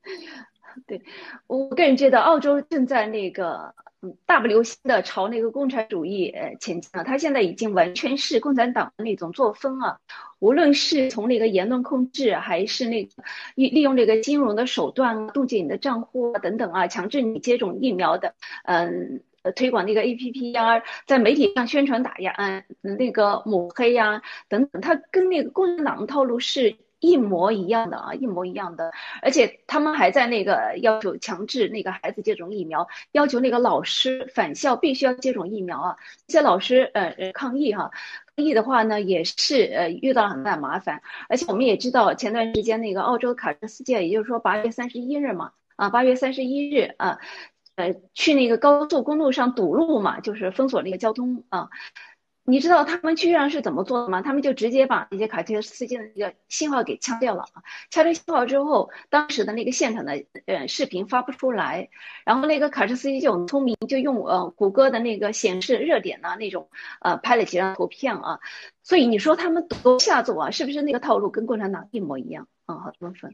[0.86, 1.02] 对
[1.48, 7.04] 我个人觉得，澳洲正在那个嗯大不流星的朝那个共产主义呃前进了。
[7.04, 10.00] 他现在已经完全是共产党的那种作风啊，
[10.40, 13.12] 无论是从那个言论控制，还是那个
[13.56, 18.88] 利利用这个金融的手段冻结你的账户啊等等啊，强制你接种疫苗的，嗯。
[18.88, 19.20] 呃，
[19.52, 22.64] 推广那个 A P P 呀，在媒体上宣传打压，嗯，
[22.98, 28.92] 那个抹黑呀，等等，它跟那个共产党的套路是一模一样的啊，一模一样的，
[29.22, 35.98] 而且他们还在那个要求强制那个孩子接种疫苗，要求那个老师返校必须要接种疫苗啊。
[36.28, 37.92] 这些老师呃抗议哈，
[38.38, 47.20] 抗议的话呢也是呃遇到了很大的麻烦，而且我们也知道前段时间那个澳洲卡车事件，也就是说八月三十一日嘛，啊八月三十一日啊，
[47.76, 51.70] 呃去那个高速公路上堵路嘛，就是封锁那个交通啊。
[52.46, 54.22] 你知道他们居然是怎么做的吗？
[54.22, 57.64] 他们就直接把那些卡车司机的那个信号给掐掉了啊！
[57.90, 61.88] 掐掉信号之后，当时的那个现场的呃视频发不出来，
[62.26, 66.68] 然后那个卡车司机就很聪明，就用呃谷歌的那个显示热点呐那种
[67.00, 68.42] 呃拍了几张图片啊。
[68.84, 70.52] 所以你说他们多下作啊？
[70.52, 72.76] 是不是那个套路跟共产党一模一样啊？
[72.76, 73.34] 好多分。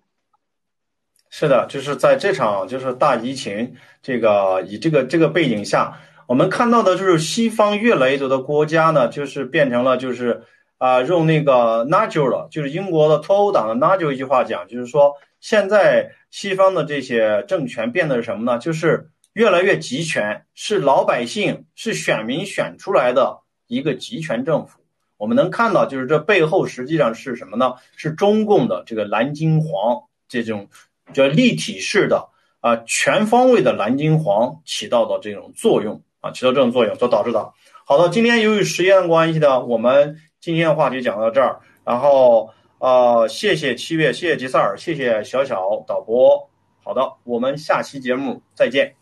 [1.29, 5.99] 是的，就是在这场就是大疫情这个以这个这个背景下。
[6.27, 10.43] 我们看到的就是西方越来越多的国家呢，就是变成了就是
[10.77, 18.59] 啊，用那个 Nigel 了，就是英国的脱欧党的 Nigel 一句话讲，就是说现在西方的这些政权变得是什么呢？
[18.59, 24.79] 就是越来越集权，是老百姓是选民选出来的一个集权政府。
[25.17, 27.73] 我们能看到，就是这背后实际上是什么呢？
[27.95, 30.69] 是中共的这个蓝金黄这种
[31.13, 32.29] 叫立体式的
[32.59, 36.01] 啊，全方位的蓝金黄起到的这种作用。
[36.21, 37.53] 啊，起到这种作用所导致的。
[37.85, 41.61] 好的，今天由于时间的关系呢，我们今天的话题讲到这儿。
[41.85, 46.49] 然后，呃，谢谢七月，谢谢吉塞尔，谢谢小小导播。
[46.83, 48.95] 好的，我们下期节目再见。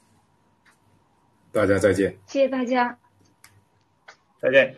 [1.52, 2.16] 大家再见。
[2.28, 3.00] 谢谢大家。
[4.40, 4.76] 再见。